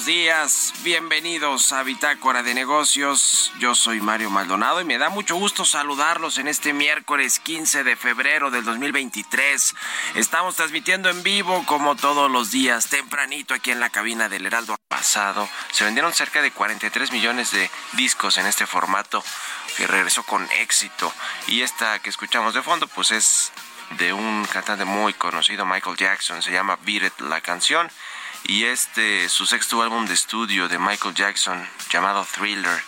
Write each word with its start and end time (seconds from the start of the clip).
Buenos 0.00 0.16
días, 0.16 0.72
bienvenidos 0.82 1.72
a 1.72 1.82
Bitácora 1.82 2.42
de 2.42 2.54
Negocios. 2.54 3.52
Yo 3.58 3.74
soy 3.74 4.00
Mario 4.00 4.30
Maldonado 4.30 4.80
y 4.80 4.84
me 4.86 4.96
da 4.96 5.10
mucho 5.10 5.36
gusto 5.36 5.66
saludarlos 5.66 6.38
en 6.38 6.48
este 6.48 6.72
miércoles 6.72 7.38
15 7.38 7.84
de 7.84 7.96
febrero 7.96 8.50
del 8.50 8.64
2023. 8.64 9.74
Estamos 10.14 10.56
transmitiendo 10.56 11.10
en 11.10 11.22
vivo 11.22 11.64
como 11.66 11.96
todos 11.96 12.30
los 12.30 12.50
días, 12.50 12.88
tempranito 12.88 13.52
aquí 13.52 13.72
en 13.72 13.80
la 13.80 13.90
cabina 13.90 14.30
del 14.30 14.46
Heraldo 14.46 14.74
pasado. 14.88 15.46
Se 15.70 15.84
vendieron 15.84 16.14
cerca 16.14 16.40
de 16.40 16.50
43 16.50 17.12
millones 17.12 17.50
de 17.50 17.70
discos 17.92 18.38
en 18.38 18.46
este 18.46 18.66
formato 18.66 19.22
que 19.76 19.86
regresó 19.86 20.22
con 20.22 20.48
éxito. 20.52 21.12
Y 21.46 21.60
esta 21.60 21.98
que 21.98 22.08
escuchamos 22.08 22.54
de 22.54 22.62
fondo, 22.62 22.86
pues 22.86 23.10
es 23.10 23.52
de 23.98 24.14
un 24.14 24.46
cantante 24.46 24.86
muy 24.86 25.12
conocido, 25.12 25.66
Michael 25.66 25.96
Jackson, 25.96 26.40
se 26.40 26.52
llama 26.52 26.78
Beat 26.84 27.20
la 27.20 27.42
canción 27.42 27.90
y 28.44 28.64
este 28.64 29.28
su 29.28 29.46
sexto 29.46 29.82
álbum 29.82 30.06
de 30.06 30.14
estudio 30.14 30.68
de 30.68 30.78
Michael 30.78 31.14
Jackson 31.14 31.68
llamado 31.90 32.24
Thriller 32.24 32.82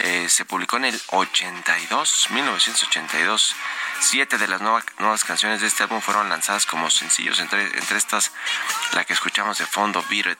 eh, 0.00 0.28
se 0.28 0.44
publicó 0.44 0.76
en 0.76 0.86
el 0.86 1.00
82 1.08 2.30
1982 2.30 3.56
siete 4.00 4.38
de 4.38 4.48
las 4.48 4.60
nuevas 4.60 5.24
canciones 5.24 5.60
de 5.60 5.66
este 5.66 5.82
álbum 5.84 6.00
fueron 6.00 6.28
lanzadas 6.28 6.66
como 6.66 6.90
sencillos 6.90 7.38
entre, 7.40 7.62
entre 7.62 7.96
estas 7.96 8.32
la 8.94 9.04
que 9.04 9.12
escuchamos 9.12 9.58
de 9.58 9.66
fondo 9.66 10.04
Beat 10.10 10.38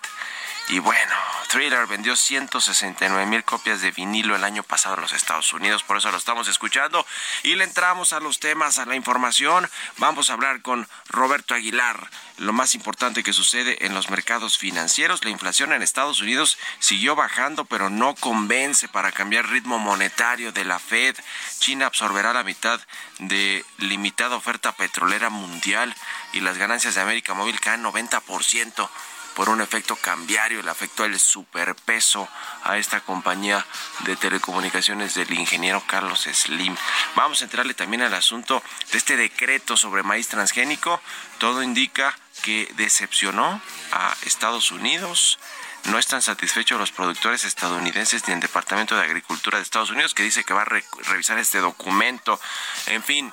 y 0.69 0.79
bueno, 0.79 1.15
Thriller 1.49 1.87
vendió 1.87 2.17
169 2.17 3.27
mil 3.27 3.45
copias 3.45 3.83
de 3.83 3.91
vinilo 3.91 4.35
el 4.35 4.45
año 4.45 4.63
pasado 4.63 4.95
en 4.95 5.03
los 5.03 5.13
Estados 5.13 5.53
Unidos, 5.53 5.83
por 5.83 5.99
eso 5.99 6.11
lo 6.11 6.17
estamos 6.17 6.49
escuchando. 6.49 7.05
Y 7.43 7.57
le 7.57 7.65
entramos 7.65 8.15
a 8.15 8.21
los 8.21 8.41
temas, 8.41 8.79
a 8.79 8.87
la 8.87 8.97
información. 8.97 9.69
Vamos 9.99 10.31
a 10.31 10.33
hablar 10.33 10.63
con 10.63 10.89
Roberto 11.09 11.55
Aguilar. 11.55 12.09
Lo 12.39 12.55
más 12.55 12.75
importante 12.75 13.23
que 13.23 13.35
sucede 13.35 13.85
en 13.85 13.93
los 13.93 14.09
mercados 14.09 14.57
financieros, 14.57 15.25
la 15.25 15.31
inflación 15.31 15.75
en 15.75 15.83
Estados 15.83 16.23
Unidos 16.23 16.57
siguió 16.79 17.17
bajando, 17.17 17.67
pero 17.67 17.91
no 17.91 18.15
convence 18.15 18.89
para 18.89 19.13
cambiar 19.13 19.51
ritmo 19.51 19.79
monetario 19.79 20.53
de 20.53 20.65
la 20.65 20.79
Fed. 20.79 21.17
China 21.59 21.87
absorberá 21.87 22.33
la 22.33 22.45
mitad 22.45 22.81
de 23.19 23.63
limitada 23.77 24.37
oferta 24.37 24.73
petrolera 24.73 25.29
mundial 25.29 25.95
y 26.33 26.41
las 26.41 26.57
ganancias 26.57 26.95
de 26.95 27.03
América 27.03 27.35
Móvil 27.35 27.61
caen 27.61 27.85
90% 27.85 28.89
por 29.35 29.49
un 29.49 29.61
efecto 29.61 29.97
cambiario, 29.97 30.63
le 30.63 30.71
afectó 30.71 31.05
el 31.05 31.19
superpeso 31.19 32.29
a 32.65 32.77
esta 32.77 33.01
compañía 33.01 33.65
de 34.01 34.17
telecomunicaciones 34.17 35.15
del 35.15 35.33
ingeniero 35.33 35.83
Carlos 35.87 36.29
Slim. 36.33 36.77
Vamos 37.17 37.41
a 37.41 37.45
entrarle 37.45 37.75
también 37.75 38.03
al 38.03 38.15
asunto 38.15 38.63
de 38.91 38.99
este 38.99 39.17
decreto 39.17 39.77
sobre 39.77 40.03
maíz 40.03 40.29
transgénico. 40.29 41.01
Todo 41.39 41.63
indica 41.63 42.17
que 42.43 42.71
decepcionó 42.77 43.61
a 43.93 44.15
Estados 44.23 44.71
Unidos. 44.71 45.39
No 45.85 45.99
están 45.99 46.23
satisfechos 46.23 46.79
los 46.79 46.93
productores 46.93 47.45
estadounidenses 47.45 48.27
ni 48.29 48.35
el 48.35 48.41
Departamento 48.41 48.97
de 48.97 49.03
Agricultura 49.03 49.59
de 49.59 49.65
Estados 49.65 49.91
Unidos 49.91 50.15
que 50.15 50.23
dice 50.23 50.45
que 50.45 50.55
va 50.55 50.63
a 50.63 50.83
revisar 51.05 51.39
este 51.39 51.59
documento. 51.59 52.41
En 52.87 53.03
fin, 53.03 53.33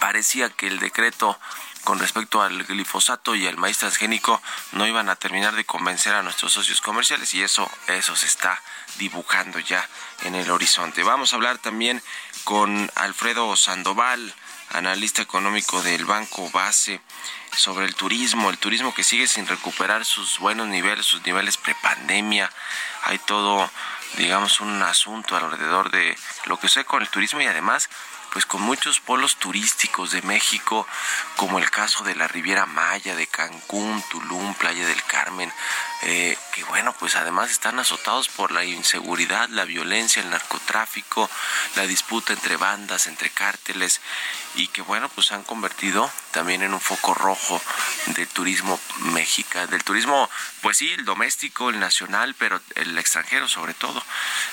parecía 0.00 0.50
que 0.50 0.68
el 0.68 0.78
decreto 0.78 1.38
con 1.88 1.98
respecto 1.98 2.42
al 2.42 2.64
glifosato 2.64 3.34
y 3.34 3.46
al 3.46 3.56
maíz 3.56 3.78
transgénico 3.78 4.42
no 4.72 4.86
iban 4.86 5.08
a 5.08 5.16
terminar 5.16 5.54
de 5.56 5.64
convencer 5.64 6.14
a 6.14 6.22
nuestros 6.22 6.52
socios 6.52 6.82
comerciales 6.82 7.32
y 7.32 7.42
eso 7.42 7.66
eso 7.86 8.14
se 8.14 8.26
está 8.26 8.60
dibujando 8.98 9.58
ya 9.58 9.88
en 10.20 10.34
el 10.34 10.50
horizonte. 10.50 11.02
Vamos 11.02 11.32
a 11.32 11.36
hablar 11.36 11.56
también 11.56 12.02
con 12.44 12.90
Alfredo 12.94 13.56
Sandoval, 13.56 14.34
analista 14.72 15.22
económico 15.22 15.80
del 15.80 16.04
Banco 16.04 16.50
Base 16.50 17.00
sobre 17.56 17.86
el 17.86 17.94
turismo, 17.94 18.50
el 18.50 18.58
turismo 18.58 18.92
que 18.92 19.02
sigue 19.02 19.26
sin 19.26 19.46
recuperar 19.46 20.04
sus 20.04 20.38
buenos 20.40 20.66
niveles, 20.66 21.06
sus 21.06 21.24
niveles 21.24 21.56
prepandemia. 21.56 22.52
Hay 23.04 23.18
todo, 23.20 23.70
digamos, 24.18 24.60
un 24.60 24.82
asunto 24.82 25.38
alrededor 25.38 25.90
de 25.90 26.18
lo 26.44 26.58
que 26.60 26.68
sé 26.68 26.84
con 26.84 27.00
el 27.00 27.08
turismo 27.08 27.40
y 27.40 27.46
además 27.46 27.88
pues 28.32 28.46
con 28.46 28.62
muchos 28.62 29.00
polos 29.00 29.36
turísticos 29.36 30.12
de 30.12 30.22
México, 30.22 30.86
como 31.36 31.58
el 31.58 31.70
caso 31.70 32.04
de 32.04 32.14
la 32.14 32.28
Riviera 32.28 32.66
Maya, 32.66 33.16
de 33.16 33.26
Cancún, 33.26 34.02
Tulum, 34.10 34.54
Playa 34.54 34.86
del 34.86 35.02
Carmen, 35.04 35.52
eh, 36.02 36.38
que 36.52 36.64
bueno, 36.64 36.92
pues 36.98 37.16
además 37.16 37.50
están 37.50 37.78
azotados 37.78 38.28
por 38.28 38.52
la 38.52 38.64
inseguridad, 38.64 39.48
la 39.48 39.64
violencia, 39.64 40.22
el 40.22 40.30
narcotráfico, 40.30 41.28
la 41.76 41.86
disputa 41.86 42.32
entre 42.32 42.56
bandas, 42.56 43.06
entre 43.06 43.30
cárteles, 43.30 44.00
y 44.54 44.68
que 44.68 44.82
bueno, 44.82 45.08
pues 45.08 45.32
han 45.32 45.42
convertido 45.42 46.10
también 46.32 46.62
en 46.62 46.74
un 46.74 46.80
foco 46.80 47.14
rojo 47.14 47.60
del 48.06 48.28
turismo 48.28 48.78
mexicano, 49.12 49.66
del 49.68 49.84
turismo, 49.84 50.28
pues 50.60 50.78
sí, 50.78 50.90
el 50.92 51.04
doméstico, 51.04 51.70
el 51.70 51.80
nacional, 51.80 52.34
pero 52.38 52.60
el 52.74 52.96
extranjero 52.98 53.48
sobre 53.48 53.74
todo. 53.74 54.02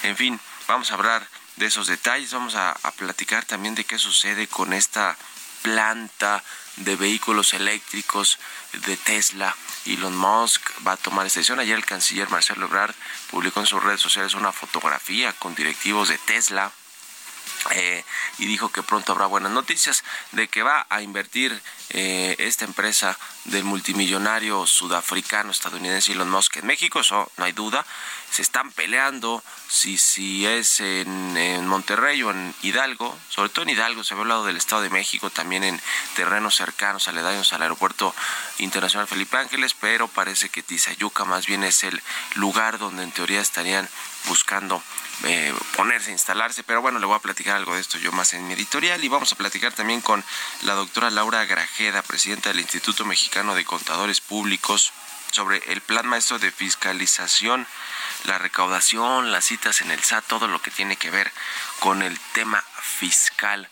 En 0.04 0.16
fin, 0.16 0.40
vamos 0.68 0.92
a 0.92 0.96
hablar 0.96 1.28
de 1.58 1.66
esos 1.66 1.88
detalles, 1.88 2.34
vamos 2.34 2.56
a, 2.56 2.76
platicar 2.98 3.46
también 3.46 3.76
de 3.76 3.84
qué 3.84 3.98
sucede 3.98 4.48
con 4.48 4.74
esta 4.74 5.18
planta 5.62 6.44
de 6.78 6.96
vehículos 6.96 7.54
eléctricos 7.54 8.40
de 8.86 8.98
Tesla. 8.98 9.56
Elon 9.86 10.16
Musk 10.16 10.62
va 10.86 10.94
a 10.94 10.98
tomar 10.98 11.26
esta 11.26 11.40
decisión. 11.40 11.60
Ayer 11.60 11.78
el 11.78 11.86
canciller 11.86 12.30
Marcelo 12.30 12.66
Ebrard 12.66 12.96
publicó 13.32 13.60
en 13.60 13.66
sus 13.66 13.84
redes 13.84 14.02
sociales 14.02 14.34
una 14.34 14.52
fotografía 14.52 15.34
con 15.34 15.56
directivos 15.56 16.10
de 16.10 16.18
Tesla. 16.18 16.72
Eh, 17.72 18.04
y 18.38 18.46
dijo 18.46 18.72
que 18.72 18.84
pronto 18.84 19.14
habrá 19.14 19.26
buenas 19.26 19.52
noticias 19.52 20.04
de 20.34 20.48
que 20.48 20.62
va 20.62 20.86
a 20.90 21.02
invertir 21.02 21.60
eh, 21.90 22.36
esta 22.40 22.66
empresa 22.66 23.18
del 23.46 23.64
multimillonario 23.64 24.66
sudafricano 24.66 25.52
estadounidense 25.52 26.14
Elon 26.14 26.30
Musk 26.30 26.58
en 26.58 26.66
México, 26.66 27.00
eso 27.00 27.32
no 27.38 27.46
hay 27.46 27.52
duda. 27.52 27.86
Se 28.32 28.42
están 28.42 28.72
peleando 28.72 29.44
si, 29.70 29.98
si 29.98 30.46
es 30.46 30.80
en, 30.80 31.68
Monterrey 31.68 32.22
o 32.24 32.32
en 32.32 32.54
Hidalgo, 32.64 33.18
sobre 33.30 33.50
todo 33.50 33.64
en 33.64 33.70
Hidalgo, 33.70 34.04
se 34.04 34.14
había 34.14 34.24
hablado 34.24 34.46
del 34.46 34.58
Estado 34.58 34.82
de 34.82 34.90
México, 34.90 35.30
también 35.30 35.64
en 35.64 35.80
terrenos 36.16 36.56
cercanos, 36.56 37.08
aledaños 37.08 37.54
al 37.54 37.62
aeropuerto 37.62 38.14
internacional 38.58 39.08
Felipe 39.08 39.38
Ángeles, 39.38 39.74
pero 39.74 40.08
parece 40.08 40.50
que 40.50 40.64
Tizayuca 40.64 41.24
más 41.24 41.46
bien 41.46 41.64
es 41.64 41.84
el 41.84 42.02
lugar 42.34 42.78
donde 42.78 43.04
en 43.04 43.12
teoría 43.12 43.42
estarían 43.42 43.88
buscando 44.28 44.82
eh, 45.24 45.54
ponerse, 45.76 46.12
instalarse, 46.12 46.64
pero 46.64 46.82
bueno, 46.82 47.00
le 47.00 47.06
voy 47.06 47.16
a 47.16 47.20
platicar 47.20 47.56
algo 47.56 47.74
de 47.74 47.82
esto 47.82 47.98
yo 47.98 48.12
más 48.12 48.34
en 48.34 48.48
mi 48.48 48.54
editorial 48.54 49.04
y 49.04 49.08
vamos 49.08 49.32
a 49.32 49.36
platicar 49.36 49.72
también 49.72 50.02
con 50.02 50.24
la 50.64 50.74
doctora 50.74 51.10
Laura 51.10 51.46
Presidenta 52.08 52.50
del 52.50 52.62
Instituto 52.62 53.04
Mexicano 53.04 53.54
de 53.54 53.66
Contadores 53.66 54.22
Públicos, 54.22 54.94
sobre 55.34 55.58
el 55.74 55.82
plan 55.82 56.08
maestro 56.08 56.40
de 56.40 56.50
fiscalización, 56.50 57.68
la 58.24 58.38
recaudación, 58.38 59.34
las 59.34 59.44
citas 59.44 59.82
en 59.82 59.92
el 59.92 60.02
SAT, 60.02 60.24
todo 60.26 60.48
lo 60.48 60.62
que 60.62 60.72
tiene 60.72 60.96
que 60.96 61.12
ver 61.12 61.30
con 61.80 62.02
el 62.02 62.18
tema 62.32 62.64
fiscal 62.82 63.68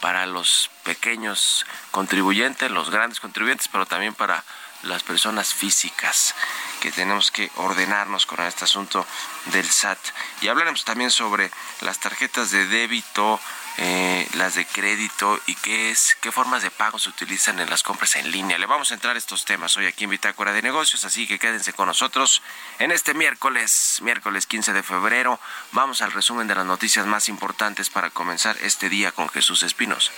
para 0.00 0.24
los 0.26 0.70
pequeños 0.84 1.66
contribuyentes, 1.90 2.70
los 2.70 2.90
grandes 2.90 3.18
contribuyentes, 3.18 3.66
pero 3.66 3.86
también 3.86 4.14
para 4.14 4.44
las 4.82 5.02
personas 5.02 5.54
físicas 5.54 6.34
que 6.80 6.92
tenemos 6.92 7.30
que 7.30 7.50
ordenarnos 7.56 8.26
con 8.26 8.40
este 8.40 8.64
asunto 8.64 9.06
del 9.46 9.68
SAT. 9.68 9.98
Y 10.40 10.48
hablaremos 10.48 10.84
también 10.84 11.10
sobre 11.10 11.50
las 11.80 11.98
tarjetas 11.98 12.50
de 12.50 12.66
débito, 12.66 13.40
eh, 13.80 14.28
las 14.34 14.54
de 14.54 14.66
crédito 14.66 15.40
y 15.46 15.54
qué 15.54 15.90
es, 15.90 16.16
qué 16.20 16.32
formas 16.32 16.62
de 16.62 16.70
pago 16.70 16.98
se 16.98 17.08
utilizan 17.08 17.60
en 17.60 17.70
las 17.70 17.82
compras 17.82 18.16
en 18.16 18.30
línea. 18.30 18.58
Le 18.58 18.66
vamos 18.66 18.90
a 18.90 18.94
entrar 18.94 19.14
a 19.14 19.18
estos 19.18 19.44
temas 19.44 19.76
hoy 19.76 19.86
aquí 19.86 20.04
en 20.04 20.10
Bitácora 20.10 20.52
de 20.52 20.62
Negocios, 20.62 21.04
así 21.04 21.28
que 21.28 21.38
quédense 21.38 21.72
con 21.72 21.86
nosotros 21.86 22.42
en 22.80 22.90
este 22.90 23.14
miércoles, 23.14 23.98
miércoles 24.02 24.46
15 24.46 24.72
de 24.72 24.82
febrero. 24.82 25.38
Vamos 25.72 26.02
al 26.02 26.10
resumen 26.12 26.48
de 26.48 26.56
las 26.56 26.66
noticias 26.66 27.06
más 27.06 27.28
importantes 27.28 27.88
para 27.88 28.10
comenzar 28.10 28.56
este 28.62 28.88
día 28.88 29.12
con 29.12 29.28
Jesús 29.28 29.62
Espinos. 29.62 30.10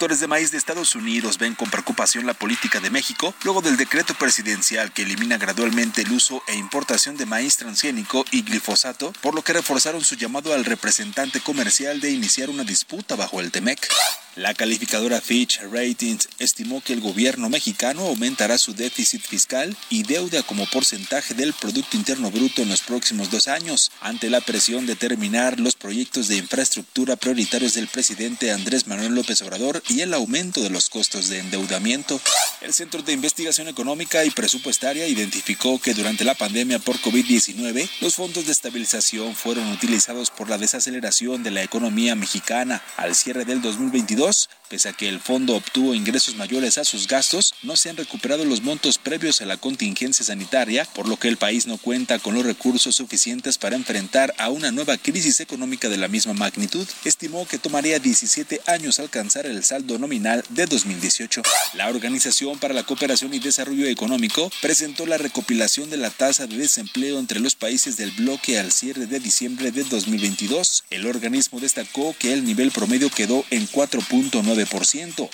Productores 0.00 0.20
de 0.20 0.28
maíz 0.28 0.50
de 0.50 0.56
Estados 0.56 0.94
Unidos 0.94 1.36
ven 1.36 1.54
con 1.54 1.68
preocupación 1.68 2.24
la 2.24 2.32
política 2.32 2.80
de 2.80 2.88
México 2.88 3.34
luego 3.44 3.60
del 3.60 3.76
decreto 3.76 4.14
presidencial 4.14 4.94
que 4.94 5.02
elimina 5.02 5.36
gradualmente 5.36 6.00
el 6.00 6.12
uso 6.12 6.42
e 6.48 6.56
importación 6.56 7.18
de 7.18 7.26
maíz 7.26 7.58
transgénico 7.58 8.24
y 8.30 8.40
glifosato, 8.40 9.12
por 9.20 9.34
lo 9.34 9.42
que 9.42 9.52
reforzaron 9.52 10.02
su 10.02 10.14
llamado 10.14 10.54
al 10.54 10.64
representante 10.64 11.40
comercial 11.40 12.00
de 12.00 12.12
iniciar 12.12 12.48
una 12.48 12.64
disputa 12.64 13.14
bajo 13.14 13.40
el 13.40 13.50
TEMEC. 13.50 13.90
La 14.36 14.54
calificadora 14.54 15.20
Fitch 15.20 15.60
Ratings 15.72 16.28
estimó 16.38 16.80
que 16.80 16.92
el 16.92 17.00
gobierno 17.00 17.50
mexicano 17.50 18.06
aumentará 18.06 18.58
su 18.58 18.72
déficit 18.74 19.20
fiscal 19.20 19.76
y 19.90 20.04
deuda 20.04 20.44
como 20.44 20.66
porcentaje 20.66 21.34
del 21.34 21.52
Producto 21.52 21.96
Interno 21.96 22.30
Bruto 22.30 22.62
en 22.62 22.68
los 22.68 22.80
próximos 22.80 23.30
dos 23.32 23.48
años, 23.48 23.90
ante 24.00 24.30
la 24.30 24.40
presión 24.40 24.86
de 24.86 24.94
terminar 24.94 25.58
los 25.58 25.74
proyectos 25.74 26.28
de 26.28 26.36
infraestructura 26.36 27.16
prioritarios 27.16 27.74
del 27.74 27.88
presidente 27.88 28.52
Andrés 28.52 28.86
Manuel 28.86 29.16
López 29.16 29.42
Obrador 29.42 29.82
y 29.90 30.02
el 30.02 30.14
aumento 30.14 30.62
de 30.62 30.70
los 30.70 30.88
costos 30.88 31.28
de 31.28 31.40
endeudamiento. 31.40 32.20
El 32.60 32.72
Centro 32.72 33.02
de 33.02 33.12
Investigación 33.12 33.68
Económica 33.68 34.24
y 34.24 34.30
Presupuestaria 34.30 35.06
identificó 35.06 35.80
que 35.80 35.94
durante 35.94 36.24
la 36.24 36.34
pandemia 36.34 36.78
por 36.78 36.96
COVID-19 37.00 37.88
los 38.00 38.14
fondos 38.14 38.46
de 38.46 38.52
estabilización 38.52 39.34
fueron 39.34 39.70
utilizados 39.72 40.30
por 40.30 40.48
la 40.48 40.58
desaceleración 40.58 41.42
de 41.42 41.50
la 41.50 41.62
economía 41.62 42.14
mexicana 42.14 42.82
al 42.96 43.14
cierre 43.14 43.44
del 43.44 43.60
2022 43.62 44.48
Pese 44.70 44.88
a 44.88 44.92
que 44.92 45.08
el 45.08 45.18
fondo 45.18 45.56
obtuvo 45.56 45.96
ingresos 45.96 46.36
mayores 46.36 46.78
a 46.78 46.84
sus 46.84 47.08
gastos, 47.08 47.54
no 47.64 47.74
se 47.74 47.90
han 47.90 47.96
recuperado 47.96 48.44
los 48.44 48.62
montos 48.62 48.98
previos 48.98 49.40
a 49.40 49.44
la 49.44 49.56
contingencia 49.56 50.24
sanitaria, 50.24 50.84
por 50.94 51.08
lo 51.08 51.16
que 51.16 51.26
el 51.26 51.38
país 51.38 51.66
no 51.66 51.76
cuenta 51.76 52.20
con 52.20 52.36
los 52.36 52.46
recursos 52.46 52.94
suficientes 52.94 53.58
para 53.58 53.74
enfrentar 53.74 54.32
a 54.38 54.48
una 54.48 54.70
nueva 54.70 54.96
crisis 54.96 55.40
económica 55.40 55.88
de 55.88 55.96
la 55.96 56.06
misma 56.06 56.34
magnitud. 56.34 56.86
Estimó 57.04 57.48
que 57.48 57.58
tomaría 57.58 57.98
17 57.98 58.60
años 58.68 59.00
alcanzar 59.00 59.44
el 59.44 59.64
saldo 59.64 59.98
nominal 59.98 60.44
de 60.50 60.66
2018. 60.66 61.42
La 61.74 61.88
Organización 61.88 62.60
para 62.60 62.72
la 62.72 62.84
Cooperación 62.84 63.34
y 63.34 63.40
Desarrollo 63.40 63.88
Económico 63.88 64.52
presentó 64.62 65.04
la 65.04 65.18
recopilación 65.18 65.90
de 65.90 65.96
la 65.96 66.10
tasa 66.10 66.46
de 66.46 66.56
desempleo 66.56 67.18
entre 67.18 67.40
los 67.40 67.56
países 67.56 67.96
del 67.96 68.12
bloque 68.12 68.60
al 68.60 68.70
cierre 68.70 69.06
de 69.06 69.18
diciembre 69.18 69.72
de 69.72 69.82
2022. 69.82 70.84
El 70.90 71.08
organismo 71.08 71.58
destacó 71.58 72.14
que 72.16 72.32
el 72.32 72.44
nivel 72.44 72.70
promedio 72.70 73.10
quedó 73.10 73.44
en 73.50 73.66
4.9 73.66 74.59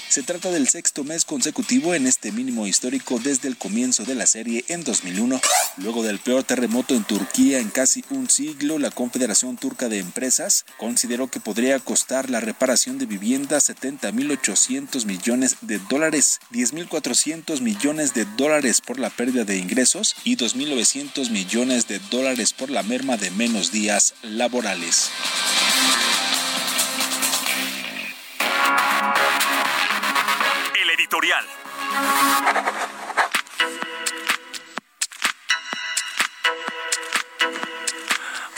se 0.09 0.23
trata 0.23 0.51
del 0.51 0.69
sexto 0.69 1.05
mes 1.05 1.25
consecutivo 1.25 1.95
en 1.95 2.07
este 2.07 2.33
mínimo 2.33 2.67
histórico 2.67 3.19
desde 3.19 3.49
el 3.49 3.57
comienzo 3.57 4.05
de 4.05 4.15
la 4.15 4.27
serie 4.27 4.65
en 4.69 4.85
2001. 4.85 5.41
Luego 5.79 6.03
del 6.03 6.19
peor 6.19 6.45
terremoto 6.45 6.95
en 6.95 7.05
Turquía 7.05 7.59
en 7.59 7.71
casi 7.71 8.05
un 8.11 8.31
siglo, 8.31 8.79
la 8.79 8.91
Confederación 8.91 9.57
Turca 9.57 9.89
de 9.89 9.99
Empresas 9.99 10.65
consideró 10.79 11.29
que 11.29 11.41
podría 11.41 11.79
costar 11.81 12.31
la 12.31 12.41
reparación 12.41 12.99
de 12.99 13.07
viviendas 13.07 13.69
70.800 13.69 15.05
millones 15.05 15.57
de 15.61 15.79
dólares, 15.79 16.41
10.400 16.53 17.61
millones 17.61 18.15
de 18.15 18.25
dólares 18.37 18.81
por 18.81 18.99
la 18.99 19.11
pérdida 19.11 19.45
de 19.45 19.59
ingresos 19.59 20.17
y 20.25 20.37
2.900 20.37 21.31
millones 21.31 21.89
de 21.89 22.01
dólares 22.11 22.53
por 22.53 22.71
la 22.71 22.83
merma 22.83 23.17
de 23.17 23.31
menos 23.31 23.73
días 23.73 24.15
laborales. 24.23 25.11
Editorial. 31.27 32.96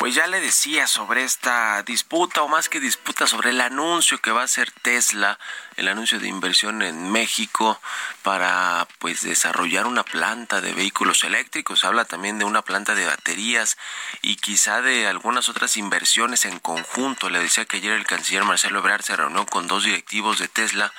Pues 0.08 0.16
ya 0.16 0.26
le 0.26 0.40
decía 0.40 0.86
sobre 0.86 1.22
esta 1.22 1.82
disputa, 1.82 2.40
o 2.40 2.48
más 2.48 2.70
que 2.70 2.80
disputa, 2.80 3.26
sobre 3.26 3.50
el 3.50 3.60
anuncio 3.60 4.16
que 4.16 4.30
va 4.30 4.40
a 4.40 4.44
hacer 4.44 4.70
Tesla 4.70 5.38
el 5.78 5.86
anuncio 5.86 6.18
de 6.18 6.26
inversión 6.26 6.82
en 6.82 7.12
México 7.12 7.80
para 8.22 8.88
pues 8.98 9.22
desarrollar 9.22 9.86
una 9.86 10.02
planta 10.02 10.60
de 10.60 10.72
vehículos 10.72 11.22
eléctricos, 11.22 11.84
habla 11.84 12.04
también 12.04 12.38
de 12.38 12.44
una 12.44 12.62
planta 12.62 12.96
de 12.96 13.06
baterías 13.06 13.78
y 14.20 14.36
quizá 14.36 14.82
de 14.82 15.06
algunas 15.06 15.48
otras 15.48 15.76
inversiones 15.76 16.44
en 16.46 16.58
conjunto. 16.58 17.30
Le 17.30 17.38
decía 17.38 17.64
que 17.64 17.76
ayer 17.76 17.92
el 17.92 18.06
canciller 18.06 18.44
Marcelo 18.44 18.80
Ebrard 18.80 19.02
se 19.02 19.14
reunió 19.14 19.46
con 19.46 19.68
dos 19.68 19.84
directivos 19.84 20.40
de 20.40 20.48
Tesla, 20.48 20.92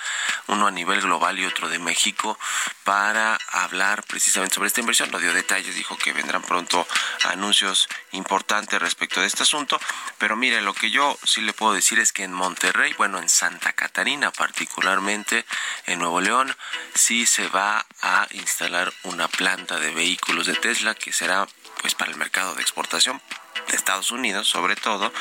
uno 0.47 0.67
a 0.67 0.71
nivel 0.71 1.01
global 1.01 1.37
y 1.37 1.45
otro 1.45 1.67
de 1.67 1.77
México, 1.77 2.39
para 2.85 3.37
hablar 3.51 4.03
precisamente 4.03 4.55
sobre 4.55 4.67
esta 4.67 4.79
inversión. 4.79 5.11
No 5.11 5.19
dio 5.19 5.33
detalles, 5.33 5.75
dijo 5.75 5.97
que 5.97 6.13
vendrán 6.13 6.41
pronto 6.41 6.87
anuncios 7.25 7.89
importante 8.11 8.79
respecto 8.79 9.21
de 9.21 9.27
este 9.27 9.43
asunto. 9.43 9.79
Pero 10.17 10.35
mire, 10.35 10.61
lo 10.61 10.73
que 10.73 10.91
yo 10.91 11.17
sí 11.23 11.41
le 11.41 11.53
puedo 11.53 11.73
decir 11.73 11.99
es 11.99 12.11
que 12.11 12.23
en 12.23 12.33
Monterrey, 12.33 12.93
bueno, 12.97 13.19
en 13.19 13.29
Santa 13.29 13.73
Catarina 13.73 14.31
particularmente, 14.31 15.45
en 15.85 15.99
Nuevo 15.99 16.21
León, 16.21 16.55
sí 16.95 17.25
se 17.25 17.47
va 17.47 17.85
a 18.01 18.27
instalar 18.31 18.93
una 19.03 19.27
planta 19.27 19.79
de 19.79 19.91
vehículos 19.91 20.47
de 20.47 20.55
Tesla 20.55 20.95
que 20.95 21.13
será 21.13 21.47
pues 21.81 21.95
para 21.95 22.11
el 22.11 22.17
mercado 22.17 22.55
de 22.55 22.61
exportación 22.61 23.21
de 23.69 23.75
Estados 23.75 24.11
Unidos 24.11 24.47
sobre 24.47 24.75
todo 24.75 25.13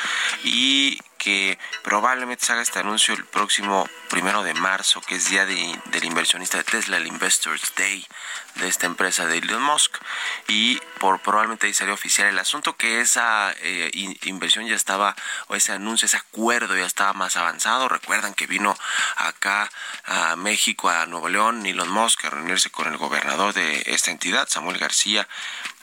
y 0.43 0.99
que 1.19 1.59
probablemente 1.83 2.45
se 2.45 2.53
haga 2.53 2.63
este 2.63 2.79
anuncio 2.79 3.13
el 3.13 3.25
próximo 3.25 3.87
primero 4.09 4.41
de 4.41 4.55
marzo, 4.55 5.01
que 5.01 5.15
es 5.15 5.29
día 5.29 5.45
de, 5.45 5.79
del 5.91 6.05
inversionista 6.05 6.57
de 6.57 6.63
Tesla, 6.63 6.97
el 6.97 7.05
Investors 7.05 7.73
Day 7.75 8.07
de 8.55 8.67
esta 8.67 8.87
empresa 8.87 9.25
de 9.27 9.37
Elon 9.37 9.61
Musk, 9.61 9.97
y 10.47 10.79
por 10.99 11.19
probablemente 11.19 11.67
ahí 11.67 11.73
sería 11.73 11.93
oficial 11.93 12.27
el 12.27 12.39
asunto 12.39 12.75
que 12.75 13.01
esa 13.01 13.53
eh, 13.61 13.91
inversión 14.23 14.65
ya 14.65 14.75
estaba, 14.75 15.15
o 15.47 15.55
ese 15.55 15.73
anuncio, 15.73 16.07
ese 16.07 16.17
acuerdo 16.17 16.75
ya 16.75 16.85
estaba 16.85 17.13
más 17.13 17.37
avanzado. 17.37 17.87
Recuerdan 17.87 18.33
que 18.33 18.47
vino 18.47 18.75
acá 19.17 19.69
a 20.05 20.35
México, 20.35 20.89
a 20.89 21.05
Nuevo 21.05 21.29
León, 21.29 21.65
Elon 21.65 21.89
Musk 21.89 22.25
a 22.25 22.29
reunirse 22.29 22.71
con 22.71 22.87
el 22.87 22.97
gobernador 22.97 23.53
de 23.53 23.83
esta 23.87 24.11
entidad, 24.11 24.47
Samuel 24.49 24.77
García, 24.77 25.27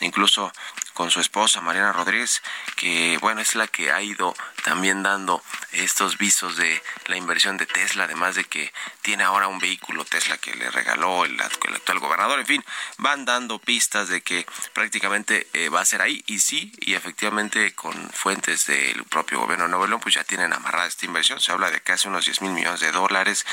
incluso 0.01 0.53
con 0.97 1.11
su 1.11 1.21
esposa 1.21 1.61
Mariana 1.61 1.93
Rodríguez, 1.93 2.43
que 2.75 3.19
bueno, 3.21 3.43
es 3.43 3.55
la 3.55 3.67
que 3.67 3.93
ha 3.93 4.01
ido 4.01 4.35
también 4.65 5.03
dando 5.03 5.26
estos 5.73 6.19
visos 6.19 6.57
de 6.57 6.83
la 7.07 7.17
inversión 7.17 7.57
de 7.57 7.67
Tesla, 7.67 8.05
además 8.05 8.35
de 8.35 8.45
que 8.45 8.73
tiene 9.03 9.25
ahora 9.25 9.49
un 9.49 9.59
vehículo 9.59 10.05
Tesla 10.05 10.39
que 10.39 10.55
le 10.55 10.71
regaló 10.71 11.25
el, 11.25 11.41
actual 11.41 11.99
gobernador. 11.99 12.41
En 12.41 12.47
fin, 12.47 12.65
van 12.99 13.25
dando 13.25 13.59
pistas 13.59 14.09
de 14.09 14.21
que 14.21 14.47
prácticamente 14.73 15.47
eh, 15.53 15.69
va 15.69 15.81
a 15.81 15.85
ser 15.85 16.03
ahí. 16.03 16.23
Y 16.27 16.39
sí, 16.39 16.73
y 16.81 16.95
efectivamente 16.95 17.75
con 17.75 17.95
fuentes 18.11 18.67
del 18.67 19.05
propio 19.05 19.41
gobierno 19.41 19.65
de 19.65 19.71
Nuevo 19.71 19.87
León, 19.87 20.01
pues 20.01 20.15
ya 20.15 20.25
tienen 20.25 20.53
amarrada 20.53 20.87
esta 20.87 21.07
inversión. 21.07 21.41
Se 21.41 21.53
habla 21.53 21.71
de 21.71 21.81
casi 21.81 22.09
unos 22.09 22.25
10 22.25 22.43
mil 22.43 22.53
millones 22.53 22.81
de 22.81 22.93
dólares. 22.93 23.47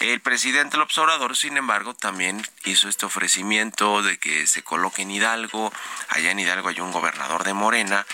El 0.00 0.20
presidente 0.20 0.76
López 0.76 0.96
Obrador, 0.98 1.36
sin 1.36 1.56
embargo, 1.56 1.94
también 1.94 2.46
hizo 2.64 2.88
este 2.88 3.06
ofrecimiento 3.06 4.02
de 4.02 4.18
que 4.18 4.46
se 4.46 4.62
coloque 4.62 5.02
en 5.02 5.10
Hidalgo. 5.10 5.72
Allá 6.08 6.30
en 6.30 6.38
Hidalgo 6.38 6.68
hay 6.68 6.80
un 6.80 6.92
gobernador 6.92 7.44
de 7.44 7.54
Morena, 7.54 8.06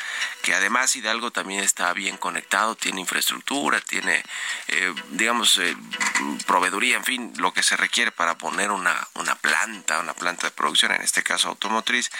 que 0.42 0.54
además 0.54 0.94
Hidalgo 0.96 1.30
también 1.30 1.62
está 1.62 1.92
bien 1.92 2.16
conectado, 2.16 2.74
tiene 2.74 3.00
infraestructura, 3.00 3.80
tiene, 3.80 4.22
eh, 4.68 4.92
digamos, 5.10 5.56
eh, 5.58 5.76
proveeduría, 6.46 6.96
en 6.96 7.04
fin, 7.04 7.32
lo 7.36 7.52
que 7.52 7.62
se 7.62 7.76
requiere 7.76 8.12
para 8.12 8.36
poner 8.36 8.70
una, 8.70 9.08
una 9.14 9.36
planta, 9.36 10.00
una 10.00 10.14
planta 10.14 10.48
de 10.48 10.50
producción, 10.50 10.92
en 10.92 11.02
este 11.02 11.22
caso 11.22 11.48
automotriz. 11.48 12.10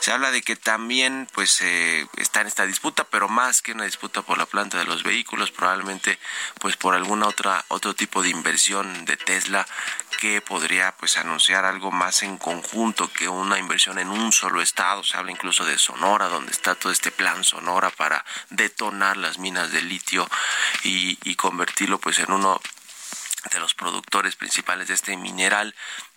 Se 0.00 0.12
habla 0.12 0.30
de 0.30 0.42
que 0.42 0.56
también 0.56 1.28
pues 1.32 1.60
eh, 1.62 2.06
está 2.16 2.40
en 2.40 2.48
esta 2.48 2.66
disputa, 2.66 3.04
pero 3.04 3.28
más 3.28 3.62
que 3.62 3.72
una 3.72 3.84
disputa 3.84 4.22
por 4.22 4.38
la 4.38 4.46
planta 4.46 4.78
de 4.78 4.84
los 4.84 5.02
vehículos, 5.02 5.50
probablemente 5.50 6.18
pues 6.60 6.76
por 6.76 6.94
alguna 6.94 7.28
otra 7.28 7.64
otro 7.68 7.94
tipo 7.94 8.22
de 8.22 8.30
inversión 8.30 9.04
de 9.04 9.16
Tesla 9.16 9.66
que 10.20 10.40
podría 10.40 10.94
pues 10.96 11.16
anunciar 11.16 11.64
algo 11.64 11.92
más 11.92 12.22
en 12.22 12.38
conjunto 12.38 13.10
que 13.12 13.28
una 13.28 13.58
inversión 13.58 13.98
en 13.98 14.08
un 14.08 14.32
solo 14.32 14.60
estado. 14.60 15.04
Se 15.04 15.16
habla 15.16 15.30
incluso 15.30 15.64
de 15.64 15.78
Sonora, 15.78 16.26
donde 16.26 16.50
está 16.50 16.74
todo 16.74 16.92
este 16.92 17.12
plan 17.12 17.44
Sonora 17.68 17.90
para 17.90 18.24
detonar 18.48 19.18
las 19.18 19.38
minas 19.38 19.70
de 19.72 19.82
litio 19.82 20.26
y, 20.84 21.18
y 21.22 21.34
convertirlo 21.34 22.00
pues 22.00 22.18
en 22.18 22.32
uno 22.32 22.58
de 23.52 23.60
los 23.60 23.74
productores 23.74 24.36
principales 24.36 24.88
de 24.88 24.94
este 24.94 25.18
mineral 25.18 25.74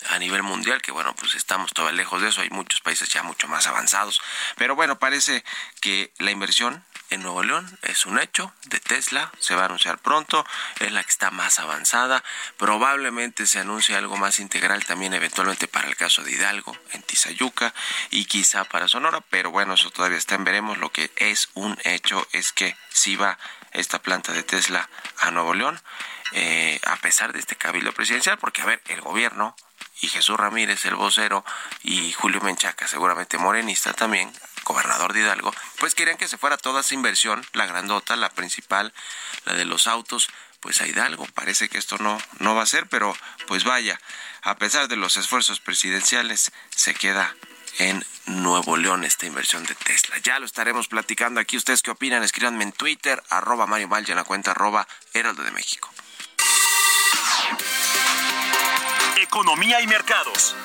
a 0.10 0.17
nivel 0.17 0.43
mundial, 0.43 0.81
que 0.81 0.93
bueno, 0.93 1.13
pues 1.13 1.36
estamos 1.36 1.72
todavía 1.74 1.98
lejos 1.98 2.22
de 2.22 2.29
eso, 2.29 2.39
hay 2.39 2.50
muchos 2.51 2.79
países 2.79 3.10
ya 3.10 3.22
mucho 3.22 3.50
más 3.50 3.67
avanzados, 3.67 4.22
pero 4.55 4.75
bueno, 4.75 4.98
parece 4.98 5.43
que 5.81 6.13
la 6.20 6.31
inversión 6.31 6.86
en 7.12 7.22
Nuevo 7.22 7.44
León 7.44 7.77
es 7.84 8.06
un 8.06 8.20
hecho 8.20 8.53
de 8.65 8.80
Tesla, 8.80 9.32
se 9.39 9.53
va 9.53 9.63
a 9.63 9.65
anunciar 9.65 10.00
pronto, 10.00 10.46
es 10.80 10.91
la 10.91 11.03
que 11.03 11.10
está 11.10 11.30
más 11.30 11.60
avanzada, 11.60 12.24
probablemente 12.58 13.46
se 13.46 13.60
anuncie 13.60 13.96
algo 13.96 14.18
más 14.18 14.39
integral 14.39 14.84
también 14.86 15.13
eventualmente 15.13 15.68
para 15.68 15.88
el 15.88 15.96
caso 15.96 16.24
de 16.24 16.32
Hidalgo, 16.32 16.75
en 16.94 17.03
Tizayuca 17.03 17.74
y 18.10 18.25
quizá 18.25 18.63
para 18.63 18.88
Sonora, 18.88 19.22
pero 19.30 19.51
bueno, 19.51 19.75
eso 19.75 19.91
todavía 19.91 20.18
está 20.18 20.36
en 20.36 20.46
veremos, 20.46 20.77
lo 20.77 20.91
que 20.91 21.12
es 21.18 21.50
un 21.53 21.77
hecho 21.84 22.27
es 22.32 22.51
que 22.51 22.75
si 22.89 23.15
va 23.15 23.38
esta 23.74 24.01
planta 24.01 24.34
de 24.34 24.44
Tesla 24.44 24.89
a 25.18 25.32
Nuevo 25.32 25.53
León 25.53 25.80
eh, 26.34 26.80
a 26.86 26.96
pesar 26.98 27.34
de 27.34 27.39
este 27.39 27.58
cabildo 27.58 27.91
presidencial, 27.91 28.38
porque 28.38 28.62
a 28.62 28.65
ver, 28.65 28.82
el 28.88 29.01
gobierno 29.01 29.56
y 30.01 30.08
Jesús 30.08 30.38
Ramírez, 30.38 30.84
el 30.86 30.96
vocero, 30.96 31.46
y 31.84 32.12
Julio 32.13 32.41
Menchaca, 32.41 32.88
seguramente 32.88 33.38
morenista 33.38 33.93
también, 33.93 34.34
gobernador 34.63 35.13
de 35.13 35.22
Hidalgo, 35.22 35.53
pues 35.79 35.96
querían 35.96 36.17
que 36.17 36.27
se 36.27 36.38
fuera 36.38 36.58
toda 36.58 36.81
esa 36.81 36.93
inversión, 36.93 37.46
la 37.53 37.65
grandota, 37.65 38.15
la 38.15 38.29
principal, 38.29 38.93
la 39.46 39.53
de 39.53 39.65
los 39.65 39.88
autos, 39.88 40.29
pues 40.60 40.81
a 40.81 40.88
Hidalgo. 40.88 41.27
Parece 41.34 41.70
que 41.70 41.77
esto 41.77 41.98
no, 41.98 42.17
no 42.39 42.55
va 42.55 42.63
a 42.63 42.67
ser, 42.67 42.88
pero 42.88 43.15
pues 43.48 43.63
vaya, 43.63 44.00
a 44.41 44.55
pesar 44.55 44.88
de 44.88 44.96
los 44.96 45.17
esfuerzos 45.17 45.60
presidenciales, 45.60 46.51
se 46.75 46.93
queda 46.93 47.36
en 47.79 48.05
Nuevo 48.25 48.77
León 48.77 49.03
esta 49.03 49.25
inversión 49.25 49.65
de 49.65 49.75
Tesla. 49.75 50.17
Ya 50.20 50.39
lo 50.39 50.46
estaremos 50.46 50.88
platicando 50.88 51.39
aquí. 51.39 51.58
¿Ustedes 51.58 51.81
qué 51.81 51.91
opinan? 51.91 52.24
Escríbanme 52.24 52.63
en 52.63 52.72
Twitter, 52.72 53.22
arroba 53.29 53.65
Mario 53.65 53.88
Mal, 53.88 54.08
en 54.08 54.15
la 54.15 54.24
cuenta 54.24 54.51
arroba 54.51 54.88
Heraldo 55.13 55.43
de 55.43 55.51
México. 55.51 55.91
Economía 59.21 59.79
y 59.81 59.85
mercados. 59.85 60.55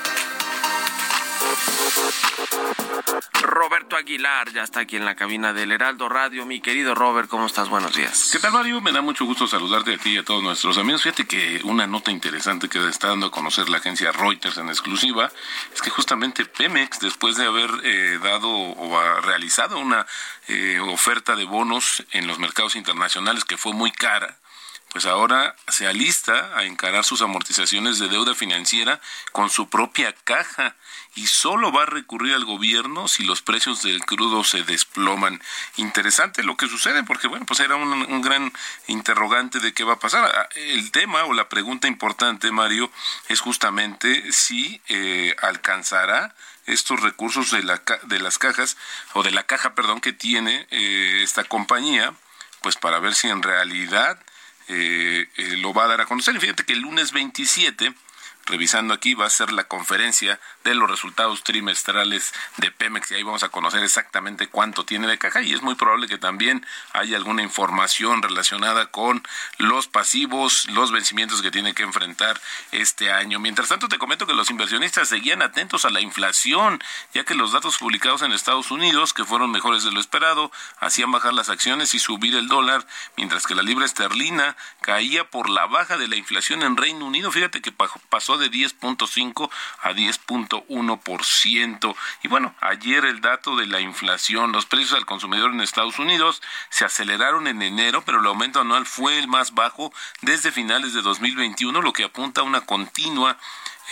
Roberto 3.42 3.96
Aguilar 3.96 4.50
ya 4.50 4.62
está 4.62 4.80
aquí 4.80 4.96
en 4.96 5.04
la 5.04 5.14
cabina 5.14 5.52
del 5.52 5.72
Heraldo 5.72 6.08
Radio. 6.08 6.46
Mi 6.46 6.60
querido 6.62 6.94
Robert, 6.94 7.28
¿cómo 7.28 7.44
estás? 7.44 7.68
Buenos 7.68 7.94
días. 7.94 8.30
¿Qué 8.32 8.38
tal, 8.38 8.52
Mario? 8.52 8.80
Me 8.80 8.92
da 8.92 9.02
mucho 9.02 9.26
gusto 9.26 9.46
saludarte 9.46 9.94
a 9.94 9.98
ti 9.98 10.12
y 10.14 10.16
a 10.16 10.24
todos 10.24 10.42
nuestros 10.42 10.78
amigos. 10.78 11.02
Fíjate 11.02 11.26
que 11.26 11.60
una 11.64 11.86
nota 11.86 12.10
interesante 12.10 12.70
que 12.70 12.88
está 12.88 13.08
dando 13.08 13.26
a 13.26 13.30
conocer 13.30 13.68
la 13.68 13.76
agencia 13.76 14.10
Reuters 14.10 14.56
en 14.56 14.70
exclusiva 14.70 15.30
es 15.74 15.82
que 15.82 15.90
justamente 15.90 16.46
Pemex, 16.46 17.00
después 17.00 17.36
de 17.36 17.44
haber 17.44 17.70
eh, 17.84 18.18
dado 18.22 18.48
o 18.48 18.98
ha 18.98 19.20
realizado 19.20 19.78
una 19.78 20.06
eh, 20.48 20.80
oferta 20.80 21.36
de 21.36 21.44
bonos 21.44 22.04
en 22.12 22.26
los 22.26 22.38
mercados 22.38 22.74
internacionales 22.74 23.44
que 23.44 23.58
fue 23.58 23.74
muy 23.74 23.92
cara, 23.92 24.38
pues 24.96 25.04
ahora 25.04 25.54
se 25.68 25.86
alista 25.86 26.56
a 26.56 26.64
encarar 26.64 27.04
sus 27.04 27.20
amortizaciones 27.20 27.98
de 27.98 28.08
deuda 28.08 28.34
financiera 28.34 28.98
con 29.30 29.50
su 29.50 29.68
propia 29.68 30.14
caja 30.24 30.74
y 31.14 31.26
solo 31.26 31.70
va 31.70 31.82
a 31.82 31.84
recurrir 31.84 32.32
al 32.32 32.46
gobierno 32.46 33.06
si 33.06 33.22
los 33.22 33.42
precios 33.42 33.82
del 33.82 34.00
crudo 34.06 34.42
se 34.42 34.62
desploman. 34.62 35.42
Interesante 35.76 36.42
lo 36.42 36.56
que 36.56 36.66
sucede 36.66 37.02
porque 37.02 37.26
bueno, 37.26 37.44
pues 37.44 37.60
era 37.60 37.76
un, 37.76 38.22
gran 38.22 38.50
interrogante 38.86 39.60
de 39.60 39.74
qué 39.74 39.84
va 39.84 39.92
a 39.92 39.98
pasar. 39.98 40.24
Ah, 40.34 40.48
el 40.54 40.90
tema 40.92 41.26
o 41.26 41.34
la 41.34 41.50
pregunta 41.50 41.88
importante, 41.88 42.50
Mario, 42.50 42.90
es 43.28 43.40
justamente 43.40 44.32
si 44.32 44.80
eh, 44.88 45.36
alcanzará 45.42 46.34
estos 46.64 47.02
recursos 47.02 47.50
de, 47.50 47.62
la, 47.64 47.82
de 48.04 48.18
las 48.18 48.38
cajas 48.38 48.78
o 49.12 49.22
de 49.22 49.30
la 49.30 49.42
caja, 49.42 49.74
perdón, 49.74 50.00
que 50.00 50.14
tiene 50.14 50.66
eh, 50.70 51.20
esta 51.22 51.44
compañía, 51.44 52.14
pues 52.62 52.76
para 52.76 52.98
ver 52.98 53.14
si 53.14 53.28
en 53.28 53.42
realidad 53.42 54.18
eh, 54.68 55.28
eh, 55.36 55.56
lo 55.58 55.72
va 55.72 55.84
a 55.84 55.88
dar 55.88 56.00
a 56.00 56.06
conocer. 56.06 56.34
Y 56.34 56.40
fíjate 56.40 56.64
que 56.64 56.72
el 56.72 56.80
lunes 56.80 57.12
27 57.12 57.94
revisando 58.46 58.94
aquí, 58.94 59.14
va 59.14 59.26
a 59.26 59.30
ser 59.30 59.52
la 59.52 59.64
conferencia 59.64 60.40
de 60.64 60.74
los 60.74 60.90
resultados 60.90 61.42
trimestrales 61.42 62.32
de 62.56 62.70
Pemex 62.70 63.10
y 63.10 63.14
ahí 63.14 63.22
vamos 63.22 63.42
a 63.42 63.48
conocer 63.48 63.82
exactamente 63.82 64.48
cuánto 64.48 64.84
tiene 64.84 65.06
de 65.06 65.18
caja 65.18 65.42
y 65.42 65.52
es 65.52 65.62
muy 65.62 65.74
probable 65.74 66.08
que 66.08 66.18
también 66.18 66.64
haya 66.92 67.16
alguna 67.16 67.42
información 67.42 68.22
relacionada 68.22 68.86
con 68.86 69.22
los 69.58 69.88
pasivos, 69.88 70.66
los 70.70 70.92
vencimientos 70.92 71.42
que 71.42 71.50
tiene 71.50 71.74
que 71.74 71.82
enfrentar 71.82 72.40
este 72.72 73.10
año. 73.12 73.38
Mientras 73.38 73.68
tanto, 73.68 73.88
te 73.88 73.98
comento 73.98 74.26
que 74.26 74.34
los 74.34 74.50
inversionistas 74.50 75.08
seguían 75.08 75.42
atentos 75.42 75.84
a 75.84 75.90
la 75.90 76.00
inflación, 76.00 76.82
ya 77.14 77.24
que 77.24 77.34
los 77.34 77.52
datos 77.52 77.78
publicados 77.78 78.22
en 78.22 78.32
Estados 78.32 78.70
Unidos, 78.70 79.12
que 79.12 79.24
fueron 79.24 79.50
mejores 79.50 79.84
de 79.84 79.92
lo 79.92 80.00
esperado, 80.00 80.50
hacían 80.78 81.10
bajar 81.10 81.34
las 81.34 81.48
acciones 81.48 81.94
y 81.94 81.98
subir 81.98 82.34
el 82.34 82.48
dólar, 82.48 82.86
mientras 83.16 83.46
que 83.46 83.54
la 83.54 83.62
libra 83.62 83.84
esterlina 83.84 84.56
caía 84.80 85.28
por 85.30 85.50
la 85.50 85.66
baja 85.66 85.96
de 85.96 86.08
la 86.08 86.16
inflación 86.16 86.62
en 86.62 86.76
Reino 86.76 87.04
Unido. 87.04 87.30
Fíjate 87.32 87.60
que 87.60 87.72
pasó 87.72 88.35
de 88.38 88.50
10.5 88.50 89.50
a 89.82 89.92
10.1%. 89.92 91.96
Y 92.22 92.28
bueno, 92.28 92.54
ayer 92.60 93.04
el 93.04 93.20
dato 93.20 93.56
de 93.56 93.66
la 93.66 93.80
inflación, 93.80 94.52
los 94.52 94.66
precios 94.66 94.94
al 94.94 95.06
consumidor 95.06 95.52
en 95.52 95.60
Estados 95.60 95.98
Unidos 95.98 96.42
se 96.70 96.84
aceleraron 96.84 97.46
en 97.46 97.62
enero, 97.62 98.02
pero 98.04 98.20
el 98.20 98.26
aumento 98.26 98.60
anual 98.60 98.86
fue 98.86 99.18
el 99.18 99.28
más 99.28 99.54
bajo 99.54 99.92
desde 100.22 100.52
finales 100.52 100.94
de 100.94 101.02
2021, 101.02 101.80
lo 101.80 101.92
que 101.92 102.04
apunta 102.04 102.40
a 102.40 102.44
una 102.44 102.62
continua 102.62 103.38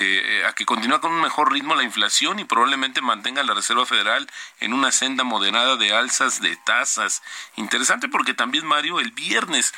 eh, 0.00 0.44
a 0.46 0.52
que 0.52 0.64
continúa 0.64 1.00
con 1.00 1.12
un 1.12 1.20
mejor 1.20 1.52
ritmo 1.52 1.74
la 1.74 1.84
inflación 1.84 2.38
y 2.38 2.44
probablemente 2.44 3.00
mantenga 3.00 3.42
la 3.42 3.54
Reserva 3.54 3.86
Federal 3.86 4.28
en 4.60 4.72
una 4.72 4.90
senda 4.90 5.24
moderada 5.24 5.76
de 5.76 5.94
alzas 5.94 6.40
de 6.40 6.56
tasas. 6.64 7.22
Interesante 7.56 8.08
porque 8.08 8.34
también, 8.34 8.66
Mario, 8.66 9.00
el 9.00 9.12
viernes 9.12 9.72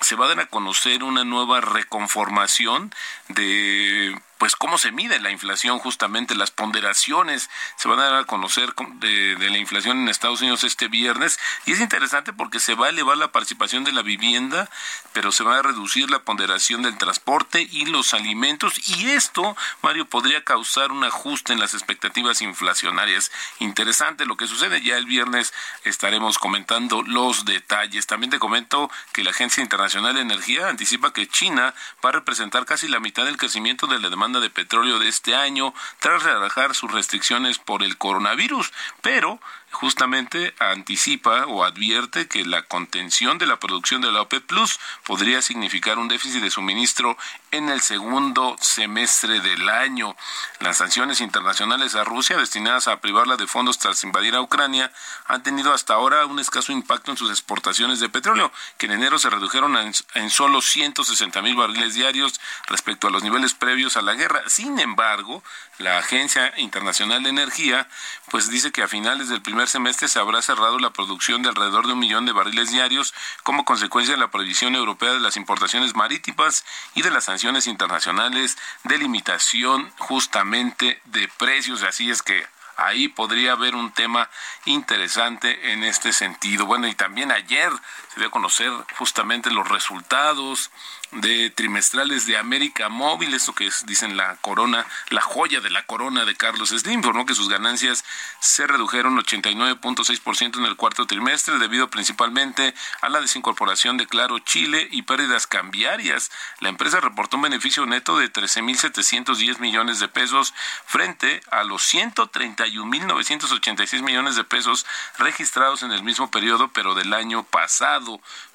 se 0.00 0.16
va 0.16 0.26
a 0.26 0.28
dar 0.28 0.40
a 0.40 0.46
conocer 0.46 1.02
una 1.04 1.24
nueva 1.24 1.60
reconformación 1.60 2.92
de 3.28 4.20
pues 4.42 4.56
cómo 4.56 4.76
se 4.76 4.90
mide 4.90 5.20
la 5.20 5.30
inflación, 5.30 5.78
justamente 5.78 6.34
las 6.34 6.50
ponderaciones 6.50 7.48
se 7.76 7.86
van 7.86 8.00
a 8.00 8.06
dar 8.06 8.14
a 8.16 8.24
conocer 8.24 8.74
de, 8.94 9.36
de 9.36 9.50
la 9.50 9.58
inflación 9.58 9.98
en 9.98 10.08
Estados 10.08 10.40
Unidos 10.40 10.64
este 10.64 10.88
viernes 10.88 11.38
y 11.64 11.70
es 11.70 11.78
interesante 11.78 12.32
porque 12.32 12.58
se 12.58 12.74
va 12.74 12.86
a 12.86 12.88
elevar 12.88 13.16
la 13.16 13.30
participación 13.30 13.84
de 13.84 13.92
la 13.92 14.02
vivienda, 14.02 14.68
pero 15.12 15.30
se 15.30 15.44
va 15.44 15.60
a 15.60 15.62
reducir 15.62 16.10
la 16.10 16.24
ponderación 16.24 16.82
del 16.82 16.98
transporte 16.98 17.68
y 17.70 17.84
los 17.84 18.14
alimentos 18.14 18.80
y 18.88 19.10
esto, 19.10 19.56
Mario, 19.80 20.06
podría 20.06 20.42
causar 20.42 20.90
un 20.90 21.04
ajuste 21.04 21.52
en 21.52 21.60
las 21.60 21.74
expectativas 21.74 22.42
inflacionarias. 22.42 23.30
Interesante 23.60 24.26
lo 24.26 24.36
que 24.36 24.48
sucede, 24.48 24.82
ya 24.82 24.96
el 24.96 25.06
viernes 25.06 25.54
estaremos 25.84 26.40
comentando 26.40 27.02
los 27.02 27.44
detalles. 27.44 28.08
También 28.08 28.30
te 28.30 28.40
comento 28.40 28.90
que 29.12 29.22
la 29.22 29.30
Agencia 29.30 29.62
Internacional 29.62 30.16
de 30.16 30.22
Energía 30.22 30.66
anticipa 30.66 31.12
que 31.12 31.28
China 31.28 31.74
va 32.04 32.08
a 32.08 32.14
representar 32.14 32.64
casi 32.64 32.88
la 32.88 32.98
mitad 32.98 33.24
del 33.24 33.36
crecimiento 33.36 33.86
de 33.86 34.00
la 34.00 34.08
demanda 34.08 34.31
de 34.40 34.50
petróleo 34.50 34.98
de 34.98 35.08
este 35.08 35.34
año 35.34 35.74
tras 35.98 36.22
relajar 36.22 36.74
sus 36.74 36.90
restricciones 36.92 37.58
por 37.58 37.82
el 37.82 37.98
coronavirus, 37.98 38.72
pero 39.00 39.40
justamente 39.72 40.54
anticipa 40.60 41.46
o 41.46 41.64
advierte 41.64 42.28
que 42.28 42.44
la 42.44 42.62
contención 42.62 43.38
de 43.38 43.46
la 43.46 43.58
producción 43.58 44.00
de 44.00 44.12
la 44.12 44.22
OPEP 44.22 44.46
Plus 44.46 44.78
podría 45.04 45.42
significar 45.42 45.98
un 45.98 46.08
déficit 46.08 46.42
de 46.42 46.50
suministro 46.50 47.16
en 47.50 47.68
el 47.68 47.80
segundo 47.80 48.56
semestre 48.60 49.40
del 49.40 49.68
año. 49.68 50.14
Las 50.60 50.78
sanciones 50.78 51.20
internacionales 51.20 51.94
a 51.94 52.04
Rusia 52.04 52.36
destinadas 52.36 52.88
a 52.88 53.00
privarla 53.00 53.36
de 53.36 53.46
fondos 53.46 53.78
tras 53.78 54.04
invadir 54.04 54.34
a 54.34 54.40
Ucrania 54.40 54.92
han 55.26 55.42
tenido 55.42 55.72
hasta 55.72 55.94
ahora 55.94 56.26
un 56.26 56.38
escaso 56.38 56.72
impacto 56.72 57.10
en 57.10 57.16
sus 57.16 57.30
exportaciones 57.30 58.00
de 58.00 58.08
petróleo, 58.08 58.52
que 58.78 58.86
en 58.86 58.92
enero 58.92 59.18
se 59.18 59.30
redujeron 59.30 59.76
en, 59.76 59.92
en 60.14 60.30
solo 60.30 60.60
160 60.60 61.42
mil 61.42 61.56
barriles 61.56 61.94
diarios 61.94 62.40
respecto 62.66 63.08
a 63.08 63.10
los 63.10 63.22
niveles 63.22 63.54
previos 63.54 63.96
a 63.96 64.02
la 64.02 64.14
guerra. 64.14 64.42
Sin 64.46 64.78
embargo, 64.78 65.42
la 65.82 65.98
Agencia 65.98 66.52
Internacional 66.56 67.22
de 67.22 67.30
Energía 67.30 67.88
pues 68.30 68.48
dice 68.48 68.72
que 68.72 68.82
a 68.82 68.88
finales 68.88 69.28
del 69.28 69.42
primer 69.42 69.68
semestre 69.68 70.08
se 70.08 70.18
habrá 70.18 70.40
cerrado 70.40 70.78
la 70.78 70.92
producción 70.92 71.42
de 71.42 71.48
alrededor 71.48 71.86
de 71.86 71.92
un 71.92 71.98
millón 71.98 72.24
de 72.24 72.32
barriles 72.32 72.70
diarios 72.70 73.12
como 73.42 73.64
consecuencia 73.64 74.14
de 74.14 74.20
la 74.20 74.30
prohibición 74.30 74.74
europea 74.74 75.12
de 75.12 75.20
las 75.20 75.36
importaciones 75.36 75.94
marítimas 75.94 76.64
y 76.94 77.02
de 77.02 77.10
las 77.10 77.24
sanciones 77.24 77.66
internacionales 77.66 78.56
de 78.84 78.98
limitación 78.98 79.92
justamente 79.98 81.00
de 81.06 81.28
precios. 81.38 81.82
Así 81.82 82.10
es 82.10 82.22
que 82.22 82.46
ahí 82.76 83.08
podría 83.08 83.52
haber 83.52 83.74
un 83.74 83.92
tema 83.92 84.30
interesante 84.64 85.72
en 85.72 85.84
este 85.84 86.12
sentido. 86.12 86.66
Bueno, 86.66 86.86
y 86.86 86.94
también 86.94 87.30
ayer 87.30 87.70
se 88.12 88.20
dio 88.20 88.28
a 88.28 88.32
conocer 88.32 88.70
justamente 88.96 89.50
los 89.50 89.68
resultados 89.68 90.70
de 91.12 91.50
trimestrales 91.50 92.26
de 92.26 92.36
América 92.38 92.88
Móvil, 92.88 93.34
esto 93.34 93.54
que 93.54 93.70
dicen 93.84 94.16
la 94.16 94.36
corona, 94.36 94.86
la 95.10 95.20
joya 95.20 95.60
de 95.60 95.68
la 95.68 95.84
corona 95.84 96.24
de 96.24 96.34
Carlos 96.34 96.70
Slim, 96.70 97.00
informó 97.00 97.26
que 97.26 97.34
sus 97.34 97.50
ganancias 97.50 98.02
se 98.40 98.66
redujeron 98.66 99.18
89.6% 99.18 100.56
en 100.58 100.64
el 100.64 100.76
cuarto 100.76 101.06
trimestre 101.06 101.58
debido 101.58 101.90
principalmente 101.90 102.74
a 103.02 103.10
la 103.10 103.20
desincorporación 103.20 103.98
de 103.98 104.06
Claro 104.06 104.38
Chile 104.38 104.88
y 104.90 105.02
pérdidas 105.02 105.46
cambiarias. 105.46 106.30
La 106.60 106.70
empresa 106.70 107.00
reportó 107.00 107.36
un 107.36 107.42
beneficio 107.42 107.84
neto 107.84 108.16
de 108.16 108.32
13.710 108.32 109.58
millones 109.58 110.00
de 110.00 110.08
pesos 110.08 110.54
frente 110.86 111.42
a 111.50 111.62
los 111.64 111.82
131.986 111.92 114.02
millones 114.02 114.36
de 114.36 114.44
pesos 114.44 114.86
registrados 115.18 115.82
en 115.82 115.92
el 115.92 116.02
mismo 116.02 116.30
periodo, 116.30 116.70
pero 116.72 116.94
del 116.94 117.12
año 117.12 117.42
pasado. 117.42 118.01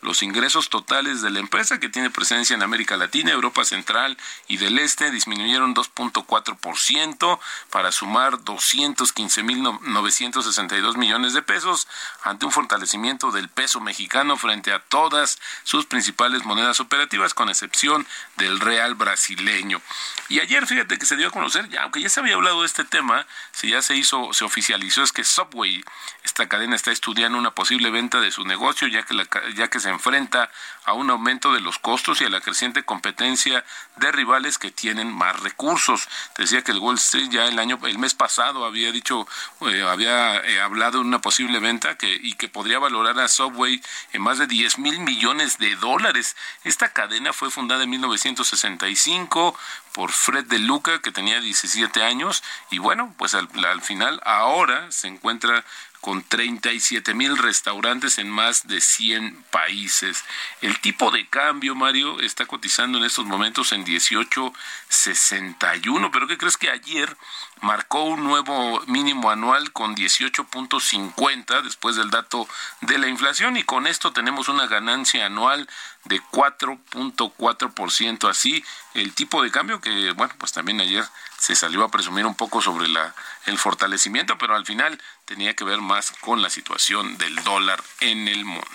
Los 0.01 0.23
ingresos 0.23 0.69
totales 0.69 1.21
de 1.21 1.29
la 1.29 1.39
empresa 1.39 1.79
que 1.79 1.89
tiene 1.89 2.09
presencia 2.09 2.55
en 2.55 2.63
América 2.63 2.97
Latina, 2.97 3.31
Europa 3.31 3.63
Central 3.65 4.17
y 4.47 4.57
del 4.57 4.79
Este 4.79 5.11
disminuyeron 5.11 5.75
2.4% 5.75 7.39
para 7.69 7.91
sumar 7.91 8.39
215.962 8.39 10.97
millones 10.97 11.33
de 11.33 11.41
pesos 11.41 11.87
ante 12.23 12.45
un 12.45 12.51
fortalecimiento 12.51 13.31
del 13.31 13.49
peso 13.49 13.79
mexicano 13.79 14.37
frente 14.37 14.71
a 14.71 14.79
todas 14.79 15.39
sus 15.63 15.85
principales 15.85 16.45
monedas 16.45 16.79
operativas, 16.79 17.33
con 17.33 17.49
excepción 17.49 18.07
del 18.37 18.59
real 18.59 18.95
brasileño. 18.95 19.81
Y 20.29 20.39
ayer, 20.39 20.65
fíjate 20.67 20.97
que 20.97 21.05
se 21.05 21.15
dio 21.15 21.29
a 21.29 21.31
conocer, 21.31 21.69
ya, 21.69 21.83
aunque 21.83 22.01
ya 22.01 22.09
se 22.09 22.19
había 22.19 22.35
hablado 22.35 22.61
de 22.61 22.67
este 22.67 22.83
tema, 22.83 23.25
si 23.51 23.69
ya 23.69 23.81
se 23.81 23.95
hizo, 23.95 24.33
se 24.33 24.45
oficializó, 24.45 25.03
es 25.03 25.11
que 25.11 25.23
Subway, 25.23 25.83
esta 26.23 26.47
cadena 26.47 26.75
está 26.75 26.91
estudiando 26.91 27.37
una 27.37 27.51
posible 27.51 27.89
venta 27.89 28.19
de 28.19 28.31
su 28.31 28.43
negocio, 28.43 28.87
ya 28.87 29.03
que, 29.03 29.13
la, 29.13 29.25
ya 29.55 29.69
que 29.69 29.79
se 29.79 29.89
enfrenta 29.89 30.49
a 30.85 30.93
un 30.93 31.09
aumento 31.09 31.51
de 31.51 31.59
los 31.59 31.79
costos 31.79 32.21
y 32.21 32.25
a 32.25 32.29
la 32.29 32.39
creciente 32.39 32.83
competencia 32.83 33.65
de 33.97 34.11
rivales 34.11 34.57
que 34.57 34.71
tienen 34.71 35.11
más 35.11 35.39
recursos. 35.41 36.07
Decía 36.37 36.63
que 36.63 36.71
el 36.71 36.79
Wall 36.79 36.95
Street 36.95 37.29
ya 37.29 37.45
el 37.45 37.59
año, 37.59 37.77
el 37.83 37.99
mes 37.99 38.13
pasado 38.13 38.65
había 38.65 38.91
dicho, 38.91 39.27
eh, 39.69 39.83
había 39.83 40.37
eh, 40.37 40.61
hablado 40.61 40.99
de 40.99 41.05
una 41.05 41.19
posible 41.19 41.59
venta 41.59 41.97
que, 41.97 42.13
y 42.13 42.35
que 42.35 42.47
podría 42.47 42.79
valorar 42.79 43.19
a 43.19 43.27
Subway 43.27 43.81
en 44.13 44.21
más 44.21 44.37
de 44.37 44.47
10 44.47 44.79
mil 44.79 44.99
millones 44.99 45.57
de 45.57 45.75
dólares. 45.75 46.37
Esta 46.63 46.93
cadena 46.93 47.33
fue 47.33 47.51
fundada 47.51 47.83
en 47.83 47.89
1965 47.89 49.57
por 49.91 50.11
Fred 50.11 50.45
De 50.45 50.59
Luca, 50.59 51.01
que 51.01 51.11
tenía 51.11 51.41
17 51.41 52.03
años, 52.03 52.43
y 52.69 52.77
bueno, 52.77 53.13
pues 53.17 53.33
al 53.33 53.81
final 53.81 54.21
ahora 54.23 54.91
se 54.91 55.07
encuentra 55.07 55.65
con 56.01 56.23
37 56.23 57.13
mil 57.13 57.37
restaurantes 57.37 58.17
en 58.17 58.29
más 58.29 58.67
de 58.67 58.81
100 58.81 59.45
países. 59.51 60.25
El 60.61 60.79
tipo 60.79 61.11
de 61.11 61.27
cambio, 61.27 61.75
Mario, 61.75 62.19
está 62.19 62.45
cotizando 62.45 62.97
en 62.97 63.03
estos 63.03 63.25
momentos 63.25 63.71
en 63.71 63.85
18.61, 63.85 66.09
pero 66.11 66.27
¿qué 66.27 66.37
crees 66.37 66.57
que 66.57 66.69
ayer 66.69 67.15
marcó 67.61 68.03
un 68.03 68.23
nuevo 68.23 68.81
mínimo 68.87 69.31
anual 69.31 69.71
con 69.71 69.95
18.50 69.95 71.63
después 71.63 71.95
del 71.95 72.09
dato 72.09 72.47
de 72.81 72.97
la 72.97 73.07
inflación 73.07 73.55
y 73.57 73.63
con 73.63 73.87
esto 73.87 74.11
tenemos 74.13 74.49
una 74.49 74.67
ganancia 74.67 75.25
anual 75.25 75.67
de 76.05 76.21
4.4%. 76.21 78.29
Así, 78.29 78.63
el 78.93 79.13
tipo 79.13 79.43
de 79.43 79.51
cambio 79.51 79.81
que, 79.81 80.11
bueno, 80.11 80.33
pues 80.37 80.51
también 80.51 80.81
ayer 80.81 81.05
se 81.37 81.55
salió 81.55 81.83
a 81.83 81.91
presumir 81.91 82.25
un 82.25 82.35
poco 82.35 82.61
sobre 82.61 82.87
la, 82.87 83.13
el 83.45 83.57
fortalecimiento, 83.57 84.37
pero 84.37 84.55
al 84.55 84.65
final 84.65 85.01
tenía 85.27 85.55
que 85.55 85.65
ver 85.65 85.81
más 85.81 86.11
con 86.21 86.41
la 86.41 86.49
situación 86.49 87.17
del 87.17 87.35
dólar 87.43 87.83
en 87.99 88.27
el 88.27 88.45
mundo. 88.45 88.65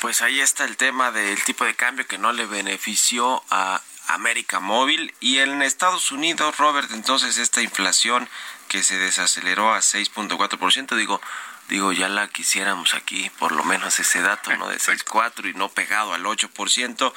Pues 0.00 0.20
ahí 0.20 0.40
está 0.40 0.64
el 0.64 0.76
tema 0.76 1.10
del 1.10 1.42
tipo 1.44 1.64
de 1.64 1.74
cambio 1.74 2.06
que 2.06 2.18
no 2.18 2.32
le 2.32 2.44
benefició 2.44 3.42
a 3.50 3.80
América 4.08 4.60
Móvil 4.60 5.14
y 5.20 5.38
en 5.38 5.62
Estados 5.62 6.12
Unidos, 6.12 6.58
Robert, 6.58 6.90
entonces 6.92 7.38
esta 7.38 7.62
inflación 7.62 8.28
que 8.68 8.82
se 8.82 8.98
desaceleró 8.98 9.72
a 9.72 9.78
6.4%, 9.78 10.94
digo, 10.94 11.22
digo, 11.68 11.92
ya 11.92 12.08
la 12.08 12.28
quisiéramos 12.28 12.94
aquí, 12.94 13.30
por 13.38 13.52
lo 13.52 13.64
menos 13.64 13.98
ese 13.98 14.20
dato, 14.20 14.54
¿no? 14.56 14.68
De 14.68 14.76
6.4 14.76 15.50
y 15.50 15.54
no 15.54 15.68
pegado 15.68 16.12
al 16.14 16.24
8%, 16.24 17.12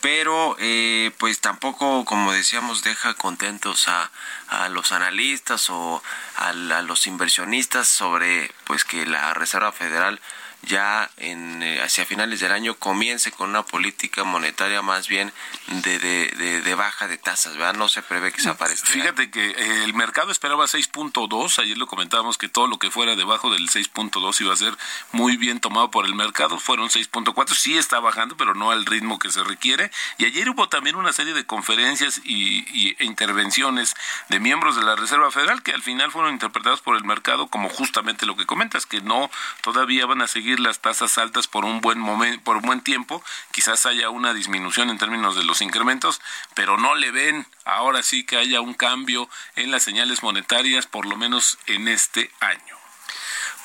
pero 0.00 0.56
eh, 0.58 1.10
pues 1.18 1.40
tampoco, 1.40 2.04
como 2.04 2.32
decíamos, 2.32 2.82
deja 2.82 3.14
contentos 3.14 3.88
a, 3.88 4.10
a 4.48 4.68
los 4.68 4.92
analistas 4.92 5.70
o 5.70 6.02
a, 6.36 6.48
a 6.48 6.82
los 6.82 7.06
inversionistas 7.06 7.88
sobre 7.88 8.52
pues 8.64 8.84
que 8.84 9.06
la 9.06 9.34
Reserva 9.34 9.72
Federal 9.72 10.20
ya 10.66 11.10
en, 11.16 11.62
eh, 11.62 11.80
hacia 11.80 12.04
finales 12.04 12.40
del 12.40 12.52
año 12.52 12.74
comience 12.74 13.30
con 13.32 13.50
una 13.50 13.62
política 13.62 14.24
monetaria 14.24 14.82
más 14.82 15.08
bien 15.08 15.32
de, 15.68 15.98
de, 15.98 16.60
de, 16.62 16.74
baja 16.74 17.08
de 17.08 17.18
tasas, 17.18 17.56
¿verdad? 17.56 17.74
No 17.74 17.88
se 17.88 18.02
prevé 18.02 18.32
que 18.32 18.40
se 18.40 18.50
aparezca. 18.50 18.88
Fíjate 18.88 19.30
que 19.30 19.50
eh, 19.50 19.84
el 19.84 19.94
mercado 19.94 20.32
esperaba 20.32 20.64
6.2, 20.64 21.58
ayer 21.60 21.78
lo 21.78 21.86
comentábamos 21.86 22.36
que 22.36 22.48
todo 22.48 22.66
lo 22.66 22.78
que 22.78 22.90
fuera 22.90 23.16
debajo 23.16 23.50
del 23.50 23.68
6.2 23.68 24.40
iba 24.40 24.52
a 24.52 24.56
ser 24.56 24.76
muy 25.12 25.36
bien 25.36 25.60
tomado 25.60 25.90
por 25.90 26.04
el 26.04 26.14
mercado, 26.14 26.58
fueron 26.58 26.88
6.4, 26.88 27.54
sí 27.54 27.78
está 27.78 28.00
bajando, 28.00 28.36
pero 28.36 28.54
no 28.54 28.70
al 28.70 28.86
ritmo 28.86 29.18
que 29.18 29.30
se 29.30 29.42
requiere, 29.44 29.90
y 30.18 30.24
ayer 30.24 30.50
hubo 30.50 30.68
también 30.68 30.96
una 30.96 31.12
serie 31.12 31.32
de 31.32 31.46
conferencias 31.46 32.20
y, 32.24 32.96
e 32.98 33.04
intervenciones 33.04 33.94
de 34.28 34.40
miembros 34.40 34.76
de 34.76 34.82
la 34.82 34.96
Reserva 34.96 35.30
Federal 35.30 35.62
que 35.62 35.72
al 35.72 35.82
final 35.82 36.10
fueron 36.10 36.32
interpretados 36.32 36.80
por 36.80 36.96
el 36.96 37.04
mercado 37.04 37.46
como 37.46 37.68
justamente 37.68 38.26
lo 38.26 38.36
que 38.36 38.46
comentas, 38.46 38.86
que 38.86 39.00
no 39.00 39.30
todavía 39.62 40.06
van 40.06 40.22
a 40.22 40.26
seguir 40.26 40.55
las 40.60 40.80
tasas 40.80 41.18
altas 41.18 41.48
por 41.48 41.64
un 41.64 41.80
buen 41.80 41.98
momento, 41.98 42.42
por 42.44 42.56
un 42.56 42.62
buen 42.62 42.80
tiempo, 42.80 43.22
quizás 43.50 43.86
haya 43.86 44.10
una 44.10 44.34
disminución 44.34 44.90
en 44.90 44.98
términos 44.98 45.36
de 45.36 45.44
los 45.44 45.60
incrementos, 45.60 46.20
pero 46.54 46.76
no 46.76 46.94
le 46.94 47.10
ven 47.10 47.46
ahora 47.64 48.02
sí 48.02 48.24
que 48.24 48.36
haya 48.36 48.60
un 48.60 48.74
cambio 48.74 49.28
en 49.54 49.70
las 49.70 49.82
señales 49.82 50.22
monetarias, 50.22 50.86
por 50.86 51.06
lo 51.06 51.16
menos 51.16 51.58
en 51.66 51.88
este 51.88 52.30
año. 52.40 52.76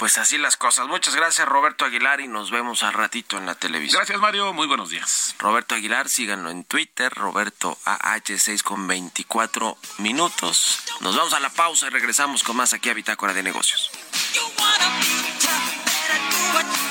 Pues 0.02 0.18
así 0.18 0.40
las 0.40 0.58
cosas. 0.58 0.88
Muchas 0.88 1.16
gracias 1.16 1.48
Roberto 1.48 1.86
Aguilar 1.86 2.22
y 2.22 2.28
nos 2.28 2.50
vemos 2.50 2.82
al 2.82 2.94
ratito 2.94 3.38
en 3.38 3.46
la 3.46 3.54
televisión. 3.54 4.00
Gracias 4.00 4.20
Mario, 4.20 4.52
muy 4.52 4.66
buenos 4.66 4.90
días. 4.90 5.36
Roberto 5.38 5.76
Aguilar, 5.76 6.10
síganlo 6.10 6.50
en 6.50 6.64
Twitter, 6.64 7.14
Roberto 7.14 7.78
AH6 7.86 8.64
con 8.64 8.88
24 8.88 9.78
minutos. 10.00 10.82
Nos 11.02 11.16
vamos 11.16 11.34
a 11.34 11.40
la 11.40 11.52
pausa 11.52 11.86
y 11.86 11.90
regresamos 11.92 12.42
con 12.42 12.58
más 12.58 12.74
aquí 12.74 12.90
a 12.90 12.96
Bitácora 12.96 13.36
de 13.36 13.44
Negocios. 13.44 13.92
What? 16.64 16.91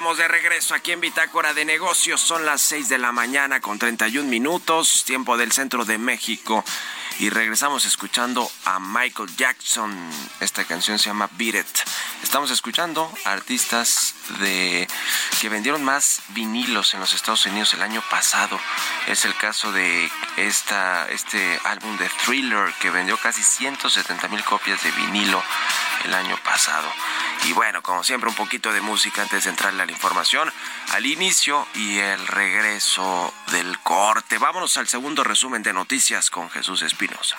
De 0.00 0.28
regreso 0.28 0.74
aquí 0.74 0.92
en 0.92 1.00
Bitácora 1.00 1.52
de 1.52 1.66
Negocios. 1.66 2.22
Son 2.22 2.46
las 2.46 2.62
6 2.62 2.88
de 2.88 2.96
la 2.96 3.12
mañana 3.12 3.60
con 3.60 3.78
31 3.78 4.28
minutos, 4.28 5.04
tiempo 5.04 5.36
del 5.36 5.52
centro 5.52 5.84
de 5.84 5.98
México. 5.98 6.64
Y 7.18 7.28
regresamos 7.28 7.84
escuchando 7.84 8.50
a 8.64 8.80
Michael 8.80 9.28
Jackson. 9.36 9.94
Esta 10.40 10.64
canción 10.64 10.98
se 10.98 11.10
llama 11.10 11.28
Beat. 11.36 11.66
Estamos 12.22 12.50
escuchando 12.50 13.10
artistas 13.24 14.14
de 14.40 14.86
que 15.40 15.48
vendieron 15.48 15.82
más 15.82 16.22
vinilos 16.28 16.94
en 16.94 17.00
los 17.00 17.12
Estados 17.14 17.46
Unidos 17.46 17.72
el 17.74 17.82
año 17.82 18.02
pasado. 18.10 18.60
Es 19.08 19.24
el 19.24 19.34
caso 19.36 19.72
de 19.72 20.10
esta, 20.36 21.08
este 21.08 21.58
álbum 21.64 21.96
de 21.96 22.08
Thriller 22.24 22.72
que 22.80 22.90
vendió 22.90 23.16
casi 23.16 23.42
170 23.42 24.28
mil 24.28 24.44
copias 24.44 24.82
de 24.82 24.90
vinilo 24.92 25.42
el 26.04 26.14
año 26.14 26.36
pasado. 26.44 26.88
Y 27.46 27.52
bueno, 27.52 27.82
como 27.82 28.04
siempre, 28.04 28.28
un 28.28 28.36
poquito 28.36 28.72
de 28.72 28.80
música 28.80 29.22
antes 29.22 29.44
de 29.44 29.50
entrarle 29.50 29.82
a 29.82 29.86
la 29.86 29.92
información 29.92 30.52
al 30.92 31.06
inicio 31.06 31.66
y 31.74 31.98
el 31.98 32.26
regreso 32.26 33.32
del 33.50 33.78
corte. 33.80 34.38
Vámonos 34.38 34.76
al 34.76 34.88
segundo 34.88 35.24
resumen 35.24 35.62
de 35.62 35.72
noticias 35.72 36.30
con 36.30 36.50
Jesús 36.50 36.82
Espinosa. 36.82 37.38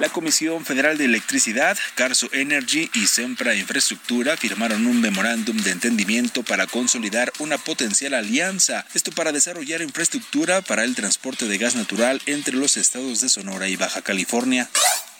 La 0.00 0.08
Comisión 0.08 0.64
Federal 0.64 0.96
de 0.96 1.06
Electricidad, 1.06 1.76
Carso 1.96 2.28
Energy 2.32 2.88
y 2.94 3.08
Sempra 3.08 3.56
Infraestructura 3.56 4.36
firmaron 4.36 4.86
un 4.86 5.00
memorándum 5.00 5.56
de 5.56 5.72
entendimiento 5.72 6.44
para 6.44 6.68
consolidar 6.68 7.32
una 7.40 7.58
potencial 7.58 8.14
alianza, 8.14 8.86
esto 8.94 9.10
para 9.10 9.32
desarrollar 9.32 9.82
infraestructura 9.82 10.60
para 10.62 10.84
el 10.84 10.94
transporte 10.94 11.46
de 11.46 11.58
gas 11.58 11.74
natural 11.74 12.22
entre 12.26 12.54
los 12.54 12.76
estados 12.76 13.20
de 13.20 13.28
Sonora 13.28 13.68
y 13.68 13.74
Baja 13.74 14.00
California. 14.02 14.68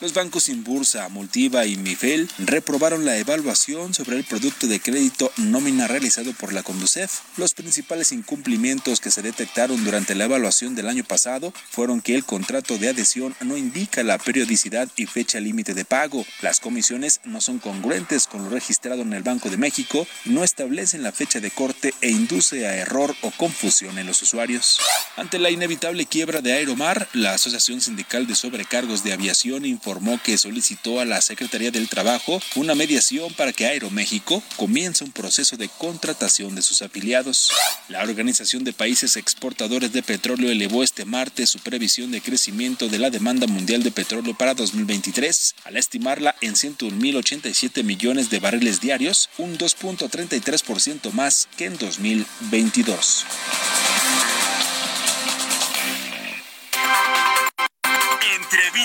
Los 0.00 0.14
bancos 0.14 0.48
Inbursa, 0.48 1.08
Multiva 1.08 1.66
y 1.66 1.76
Mifel 1.76 2.30
reprobaron 2.38 3.04
la 3.04 3.16
evaluación 3.16 3.94
sobre 3.94 4.16
el 4.16 4.22
producto 4.22 4.68
de 4.68 4.78
crédito 4.78 5.32
nómina 5.38 5.88
realizado 5.88 6.32
por 6.34 6.52
la 6.52 6.62
Conducef. 6.62 7.22
Los 7.36 7.52
principales 7.52 8.12
incumplimientos 8.12 9.00
que 9.00 9.10
se 9.10 9.22
detectaron 9.22 9.84
durante 9.84 10.14
la 10.14 10.26
evaluación 10.26 10.76
del 10.76 10.88
año 10.88 11.02
pasado 11.02 11.52
fueron 11.70 12.00
que 12.00 12.14
el 12.14 12.24
contrato 12.24 12.78
de 12.78 12.90
adhesión 12.90 13.34
no 13.40 13.56
indica 13.56 14.04
la 14.04 14.18
periodicidad 14.18 14.88
y 14.94 15.06
fecha 15.06 15.40
límite 15.40 15.74
de 15.74 15.84
pago, 15.84 16.24
las 16.42 16.60
comisiones 16.60 17.20
no 17.24 17.40
son 17.40 17.58
congruentes 17.58 18.28
con 18.28 18.44
lo 18.44 18.50
registrado 18.50 19.02
en 19.02 19.12
el 19.14 19.24
Banco 19.24 19.50
de 19.50 19.56
México, 19.56 20.06
no 20.26 20.44
establecen 20.44 21.02
la 21.02 21.10
fecha 21.10 21.40
de 21.40 21.50
corte 21.50 21.92
e 22.02 22.10
induce 22.10 22.68
a 22.68 22.76
error 22.76 23.16
o 23.22 23.32
confusión 23.32 23.98
en 23.98 24.06
los 24.06 24.22
usuarios. 24.22 24.78
Ante 25.16 25.40
la 25.40 25.50
inevitable 25.50 26.06
quiebra 26.06 26.40
de 26.40 26.52
Aeromar, 26.52 27.08
la 27.14 27.34
Asociación 27.34 27.80
Sindical 27.80 28.28
de 28.28 28.36
Sobrecargos 28.36 29.02
de 29.02 29.12
Aviación 29.12 29.66
informó 29.66 29.87
informó 29.88 30.20
que 30.22 30.36
solicitó 30.36 31.00
a 31.00 31.06
la 31.06 31.22
Secretaría 31.22 31.70
del 31.70 31.88
Trabajo 31.88 32.42
una 32.56 32.74
mediación 32.74 33.32
para 33.32 33.54
que 33.54 33.64
Aeroméxico 33.64 34.42
comience 34.56 35.02
un 35.02 35.12
proceso 35.12 35.56
de 35.56 35.70
contratación 35.70 36.54
de 36.54 36.60
sus 36.60 36.82
afiliados. 36.82 37.50
La 37.88 38.02
Organización 38.02 38.64
de 38.64 38.74
Países 38.74 39.16
Exportadores 39.16 39.90
de 39.94 40.02
Petróleo 40.02 40.50
elevó 40.50 40.82
este 40.82 41.06
martes 41.06 41.48
su 41.48 41.58
previsión 41.60 42.10
de 42.10 42.20
crecimiento 42.20 42.88
de 42.88 42.98
la 42.98 43.08
demanda 43.08 43.46
mundial 43.46 43.82
de 43.82 43.90
petróleo 43.90 44.36
para 44.36 44.52
2023, 44.52 45.54
al 45.64 45.78
estimarla 45.78 46.36
en 46.42 46.52
101.087 46.52 47.82
millones 47.82 48.28
de 48.28 48.40
barriles 48.40 48.82
diarios, 48.82 49.30
un 49.38 49.56
2.33% 49.56 51.12
más 51.12 51.48
que 51.56 51.64
en 51.64 51.78
2022. 51.78 53.24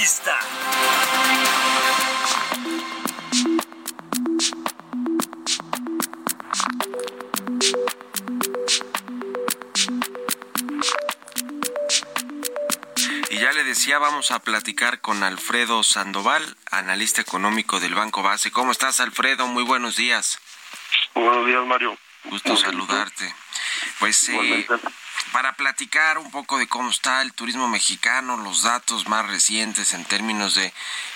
Entrevista. 0.03 0.37
ya 13.31 13.51
le 13.51 13.63
decía, 13.63 13.97
vamos 13.99 14.31
a 14.31 14.39
platicar 14.39 14.99
con 14.99 15.23
Alfredo 15.23 15.83
Sandoval, 15.83 16.57
analista 16.71 17.21
económico 17.21 17.79
del 17.79 17.95
Banco 17.95 18.23
Base. 18.23 18.51
¿Cómo 18.51 18.73
estás, 18.73 18.99
Alfredo? 18.99 19.47
Muy 19.47 19.63
buenos 19.63 19.95
días. 19.95 20.37
Buenos 21.13 21.45
días, 21.45 21.65
Mario. 21.65 21.97
Gusto 22.25 22.57
saludarte. 22.57 23.33
Pues 23.99 24.27
eh, 24.29 24.67
para 25.33 25.53
platicar 25.53 26.19
un 26.19 26.29
poco 26.29 26.59
de 26.59 26.67
cómo 26.67 26.91
está 26.91 27.23
el 27.23 27.33
turismo 27.33 27.67
mexicano, 27.67 28.37
los 28.37 28.61
datos 28.61 29.07
más 29.07 29.25
recientes 29.25 29.93
en 29.93 30.05
términos 30.05 30.53
de 30.53 30.71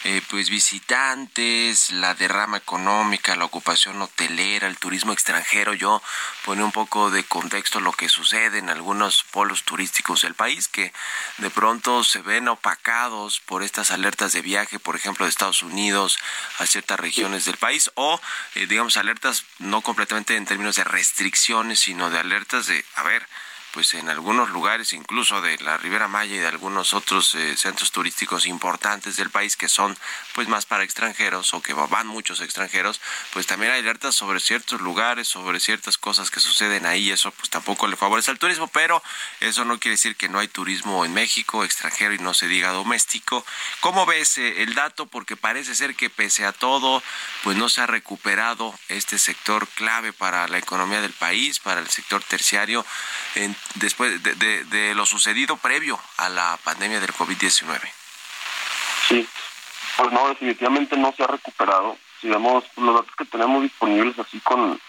eh, 0.05 0.23
pues 0.27 0.49
visitantes, 0.49 1.91
la 1.91 2.15
derrama 2.15 2.57
económica, 2.57 3.35
la 3.35 3.45
ocupación 3.45 4.01
hotelera, 4.01 4.67
el 4.67 4.79
turismo 4.79 5.13
extranjero. 5.13 5.75
Yo 5.75 6.01
pone 6.45 6.63
un 6.63 6.71
poco 6.71 7.11
de 7.11 7.25
contexto 7.25 7.79
lo 7.79 7.93
que 7.93 8.09
sucede 8.09 8.57
en 8.57 8.71
algunos 8.71 9.23
polos 9.23 9.63
turísticos 9.63 10.23
del 10.23 10.33
país 10.33 10.67
que 10.67 10.91
de 11.37 11.51
pronto 11.51 12.03
se 12.03 12.21
ven 12.23 12.47
opacados 12.47 13.39
por 13.41 13.61
estas 13.61 13.91
alertas 13.91 14.33
de 14.33 14.41
viaje, 14.41 14.79
por 14.79 14.95
ejemplo, 14.95 15.25
de 15.25 15.29
Estados 15.29 15.61
Unidos 15.61 16.17
a 16.57 16.65
ciertas 16.65 16.99
regiones 16.99 17.45
del 17.45 17.57
país 17.57 17.91
o 17.93 18.19
eh, 18.55 18.65
digamos 18.65 18.97
alertas 18.97 19.45
no 19.59 19.81
completamente 19.81 20.35
en 20.35 20.47
términos 20.47 20.77
de 20.77 20.85
restricciones, 20.85 21.81
sino 21.81 22.09
de 22.09 22.17
alertas 22.17 22.65
de, 22.65 22.83
a 22.95 23.03
ver, 23.03 23.27
pues 23.73 23.93
en 23.93 24.09
algunos 24.09 24.49
lugares 24.49 24.93
incluso 24.93 25.41
de 25.41 25.57
la 25.59 25.77
Ribera 25.77 26.07
Maya 26.07 26.35
y 26.35 26.39
de 26.39 26.47
algunos 26.47 26.93
otros 26.93 27.35
eh, 27.35 27.55
centros 27.57 27.91
turísticos 27.91 28.45
importantes 28.45 29.17
del 29.17 29.29
país 29.29 29.55
que 29.55 29.67
son 29.67 29.97
pues 30.33 30.47
más 30.47 30.65
para 30.65 30.83
extranjeros 30.83 31.53
o 31.53 31.61
que 31.61 31.73
van 31.73 32.07
muchos 32.07 32.41
extranjeros, 32.41 33.01
pues 33.33 33.47
también 33.47 33.71
hay 33.71 33.79
alertas 33.81 34.15
sobre 34.15 34.39
ciertos 34.39 34.81
lugares, 34.81 35.27
sobre 35.27 35.59
ciertas 35.59 35.97
cosas 35.97 36.31
que 36.31 36.39
suceden 36.39 36.85
ahí, 36.85 37.11
eso 37.11 37.31
pues 37.31 37.49
tampoco 37.49 37.87
le 37.87 37.97
favorece 37.97 38.31
al 38.31 38.39
turismo, 38.39 38.67
pero 38.67 39.01
eso 39.39 39.65
no 39.65 39.79
quiere 39.79 39.93
decir 39.95 40.15
que 40.15 40.29
no 40.29 40.39
hay 40.39 40.47
turismo 40.47 41.05
en 41.05 41.13
México, 41.13 41.63
extranjero 41.63 42.13
y 42.13 42.19
no 42.19 42.33
se 42.33 42.47
diga 42.47 42.71
doméstico. 42.71 43.45
¿Cómo 43.79 44.05
ves 44.05 44.37
eh, 44.37 44.63
el 44.63 44.75
dato? 44.75 45.05
Porque 45.05 45.35
parece 45.35 45.75
ser 45.75 45.95
que 45.95 46.09
pese 46.09 46.45
a 46.45 46.51
todo, 46.51 47.03
pues 47.43 47.57
no 47.57 47.69
se 47.69 47.81
ha 47.81 47.87
recuperado 47.87 48.77
este 48.89 49.17
sector 49.17 49.67
clave 49.69 50.13
para 50.13 50.47
la 50.47 50.57
economía 50.57 51.01
del 51.01 51.13
país, 51.13 51.59
para 51.59 51.79
el 51.79 51.89
sector 51.89 52.23
terciario. 52.23 52.85
Después 53.75 54.21
de, 54.23 54.63
de, 54.65 54.95
lo 54.95 55.05
sucedido 55.05 55.57
previo 55.57 55.99
a 56.17 56.29
la 56.29 56.57
pandemia 56.63 56.99
del 56.99 57.13
COVID-19? 57.13 57.79
Sí, 59.07 59.27
pues 59.97 60.11
no, 60.11 60.29
definitivamente 60.29 60.97
no 60.97 61.13
se 61.13 61.23
ha 61.23 61.27
recuperado. 61.27 61.97
Si 62.21 62.29
vemos 62.29 62.63
los 62.77 62.95
datos 62.95 63.15
que 63.15 63.25
tenemos 63.25 63.61
disponibles 63.61 64.17
así 64.19 64.39
con, 64.39 64.79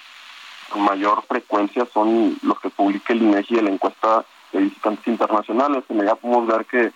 mayor 0.77 1.25
frecuencia 1.27 1.87
son 1.95 2.37
los 2.43 2.61
que 2.61 2.69
publica 2.69 3.15
el 3.15 3.23
INEGI 3.23 3.57
de 3.57 3.63
la 3.63 3.71
encuesta 3.71 4.25
de 4.53 4.61
visitantes 4.61 5.07
internacionales. 5.07 5.85
En 5.89 6.01
ella 6.01 6.15
podemos 6.15 6.47
ver 6.47 6.67
que 6.67 6.93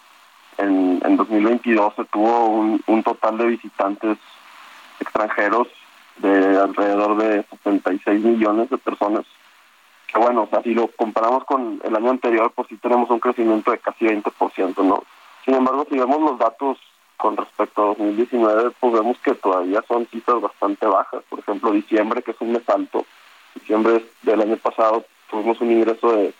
en, 0.58 1.00
en 1.04 1.16
2022 1.16 1.94
se 1.96 2.04
tuvo 2.04 2.46
un, 2.46 2.82
un 2.86 3.02
total 3.02 3.38
de 3.38 3.46
visitantes 3.46 4.18
extranjeros 5.00 5.68
de 6.18 6.58
alrededor 6.58 7.16
de 7.16 7.44
76 7.50 8.22
millones 8.22 8.68
de 8.70 8.78
personas 8.78 9.24
bueno, 10.18 10.42
o 10.42 10.46
sea, 10.48 10.62
si 10.62 10.74
lo 10.74 10.88
comparamos 10.88 11.44
con 11.44 11.80
el 11.84 11.96
año 11.96 12.10
anterior, 12.10 12.52
pues 12.54 12.68
sí 12.68 12.76
tenemos 12.76 13.08
un 13.10 13.20
crecimiento 13.20 13.70
de 13.70 13.78
casi 13.78 14.04
20%, 14.04 14.84
¿no? 14.84 15.04
Sin 15.44 15.54
embargo, 15.54 15.86
si 15.88 15.98
vemos 15.98 16.20
los 16.20 16.38
datos 16.38 16.78
con 17.16 17.36
respecto 17.36 17.82
a 17.82 17.86
2019, 17.86 18.72
pues 18.78 18.92
vemos 18.92 19.16
que 19.18 19.34
todavía 19.34 19.82
son 19.88 20.06
cifras 20.06 20.40
bastante 20.40 20.86
bajas. 20.86 21.22
Por 21.28 21.38
ejemplo, 21.38 21.70
diciembre, 21.70 22.22
que 22.22 22.32
es 22.32 22.40
un 22.40 22.52
mes 22.52 22.68
alto, 22.68 23.06
diciembre 23.54 24.04
del 24.22 24.40
año 24.40 24.56
pasado 24.56 25.04
tuvimos 25.30 25.60
un 25.60 25.70
ingreso 25.70 26.12
de 26.12 26.34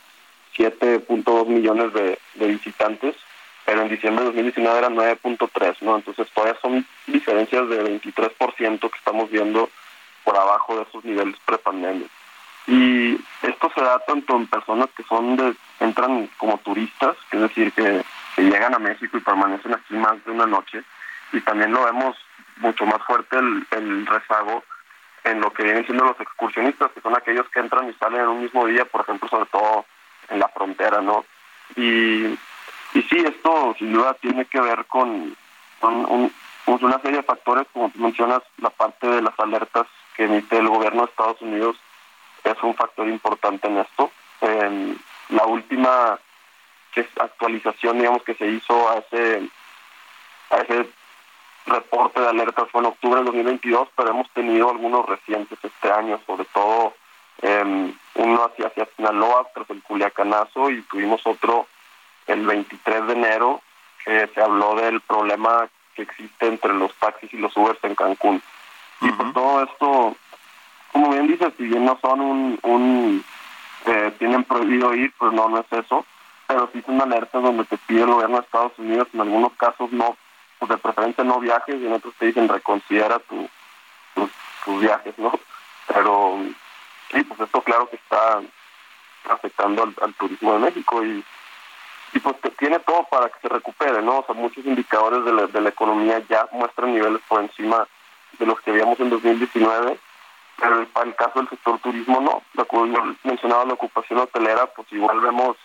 7.2 0.56 1.46
millones 1.46 1.92
de, 1.94 2.18
de 2.34 2.46
visitantes, 2.46 3.16
pero 3.64 3.82
en 3.82 3.88
diciembre 3.88 4.24
de 4.24 4.30
2019 4.32 4.78
era 4.78 4.90
9.3, 4.90 5.76
¿no? 5.80 5.96
Entonces 5.96 6.28
todavía 6.34 6.60
son 6.60 6.86
diferencias 7.06 7.68
de 7.68 8.00
23% 8.00 8.80
que 8.80 8.98
estamos 8.98 9.30
viendo 9.30 9.70
por 10.24 10.36
abajo 10.36 10.76
de 10.76 10.82
esos 10.82 11.04
niveles 11.04 11.36
prepandemia. 11.46 12.06
Y 12.66 13.20
esto 13.42 13.72
se 13.74 13.80
da 13.80 13.98
tanto 14.00 14.36
en 14.36 14.46
personas 14.46 14.88
que 14.96 15.02
son 15.04 15.36
de, 15.36 15.54
entran 15.80 16.28
como 16.36 16.58
turistas, 16.58 17.16
es 17.30 17.40
decir, 17.40 17.72
que, 17.72 18.04
llegan 18.36 18.74
a 18.74 18.78
México 18.78 19.16
y 19.16 19.20
permanecen 19.20 19.74
aquí 19.74 19.94
más 19.94 20.24
de 20.24 20.30
una 20.30 20.46
noche, 20.46 20.82
y 21.32 21.40
también 21.40 21.70
lo 21.70 21.84
vemos 21.84 22.16
mucho 22.56 22.86
más 22.86 23.02
fuerte 23.04 23.36
el, 23.38 24.06
rezago 24.06 24.64
en 25.24 25.40
lo 25.40 25.52
que 25.52 25.64
vienen 25.64 25.84
siendo 25.84 26.04
los 26.04 26.18
excursionistas, 26.18 26.90
que 26.92 27.00
son 27.00 27.14
aquellos 27.14 27.48
que 27.50 27.60
entran 27.60 27.88
y 27.88 27.92
salen 27.94 28.22
en 28.22 28.28
un 28.28 28.42
mismo 28.42 28.66
día, 28.66 28.84
por 28.84 29.02
ejemplo, 29.02 29.28
sobre 29.28 29.46
todo 29.46 29.84
en 30.30 30.38
la 30.38 30.48
frontera, 30.48 31.00
¿no? 31.00 31.24
Y, 31.76 32.26
y 32.94 33.02
sí, 33.08 33.18
esto 33.18 33.74
sin 33.78 33.92
duda 33.92 34.14
tiene 34.14 34.44
que 34.46 34.60
ver 34.60 34.84
con, 34.86 35.36
con 35.78 36.32
una 36.66 37.00
serie 37.00 37.18
de 37.18 37.22
factores, 37.22 37.66
como 37.72 37.90
tú 37.90 38.00
mencionas, 38.00 38.42
la 38.58 38.70
parte 38.70 39.06
de 39.06 39.22
las 39.22 39.38
alertas 39.38 39.86
que 40.16 40.24
emite 40.24 40.58
el 40.58 40.68
gobierno 40.68 41.02
de 41.02 41.10
Estados 41.10 41.40
Unidos 41.42 41.76
un 42.66 42.74
factor 42.74 43.08
importante 43.08 43.68
en 43.68 43.78
esto. 43.78 44.10
la 44.40 45.46
última 45.46 46.18
actualización, 47.20 47.98
digamos, 47.98 48.22
que 48.22 48.34
se 48.34 48.46
hizo 48.46 48.90
a 48.90 48.98
ese, 48.98 49.48
a 50.50 50.56
ese 50.58 50.88
reporte 51.66 52.20
de 52.20 52.28
alertas 52.28 52.68
fue 52.70 52.80
en 52.80 52.88
octubre 52.88 53.16
del 53.16 53.26
2022, 53.26 53.88
pero 53.96 54.10
hemos 54.10 54.28
tenido 54.30 54.70
algunos 54.70 55.06
recientes 55.06 55.58
este 55.62 55.90
año, 55.90 56.20
sobre 56.26 56.44
todo 56.46 56.94
uno 58.14 58.44
hacia, 58.44 58.66
hacia 58.66 58.88
Sinaloa 58.96 59.48
tras 59.54 59.68
el 59.70 59.82
Culiacanazo 59.82 60.70
y 60.70 60.82
tuvimos 60.82 61.26
otro 61.26 61.66
el 62.26 62.46
23 62.46 63.06
de 63.06 63.12
enero 63.14 63.62
que 64.04 64.28
se 64.28 64.40
habló 64.40 64.76
del 64.76 65.00
problema 65.00 65.68
que 65.94 66.02
existe 66.02 66.46
entre 66.46 66.72
los 66.74 66.94
taxis 66.94 67.32
y 67.32 67.38
los 67.38 67.56
Ubers 67.56 67.82
en 67.82 67.94
Cancún. 67.94 68.42
Y 69.00 69.10
por 69.10 69.32
todo 69.32 69.64
esto 69.64 70.16
bien 71.22 71.38
dices, 71.38 71.54
si 71.56 71.64
bien 71.64 71.84
no 71.84 71.98
son 72.00 72.20
un, 72.20 72.58
un 72.62 73.24
eh, 73.86 74.14
tienen 74.18 74.44
prohibido 74.44 74.94
ir, 74.94 75.12
pues 75.18 75.32
no, 75.32 75.48
no 75.48 75.58
es 75.58 75.72
eso, 75.72 76.04
pero 76.46 76.68
sí 76.72 76.82
son 76.84 77.00
alertas 77.00 77.42
donde 77.42 77.64
te 77.64 77.78
pide 77.78 78.02
el 78.02 78.10
gobierno 78.10 78.36
de 78.36 78.42
Estados 78.42 78.72
Unidos, 78.78 79.08
en 79.12 79.20
algunos 79.20 79.52
casos 79.54 79.90
no, 79.92 80.16
pues 80.58 80.70
de 80.70 80.78
preferencia 80.78 81.24
no 81.24 81.40
viajes 81.40 81.76
y 81.76 81.86
en 81.86 81.92
otros 81.92 82.14
te 82.18 82.26
dicen 82.26 82.48
reconsidera 82.48 83.18
tu, 83.20 83.48
tus, 84.14 84.80
viajes, 84.80 85.14
¿no? 85.18 85.32
Pero 85.88 86.38
sí, 87.10 87.22
pues 87.24 87.40
esto 87.40 87.62
claro 87.62 87.88
que 87.88 87.96
está 87.96 88.40
afectando 89.28 89.82
al, 89.82 90.14
turismo 90.14 90.54
de 90.54 90.58
México 90.60 91.04
y 91.04 91.24
y 92.14 92.18
pues 92.20 92.36
tiene 92.58 92.78
todo 92.80 93.04
para 93.04 93.30
que 93.30 93.40
se 93.40 93.48
recupere, 93.48 94.02
¿no? 94.02 94.18
O 94.18 94.34
muchos 94.34 94.66
indicadores 94.66 95.24
de 95.24 95.32
la, 95.32 95.46
de 95.46 95.60
la 95.62 95.70
economía 95.70 96.22
ya 96.28 96.46
muestran 96.52 96.92
niveles 96.92 97.22
por 97.26 97.40
encima 97.40 97.88
de 98.38 98.44
los 98.44 98.60
que 98.60 98.70
habíamos 98.70 99.00
en 99.00 99.08
2019 99.08 99.98
para 100.92 101.08
el 101.08 101.14
caso 101.16 101.40
del 101.40 101.48
sector 101.48 101.78
turismo 101.80 102.20
no. 102.20 102.42
Lo 102.54 102.86
yo 102.86 103.14
mencionaba 103.24 103.64
la 103.64 103.74
ocupación 103.74 104.20
hotelera, 104.20 104.66
pues 104.66 104.86
igual 104.92 105.20
vemos 105.20 105.56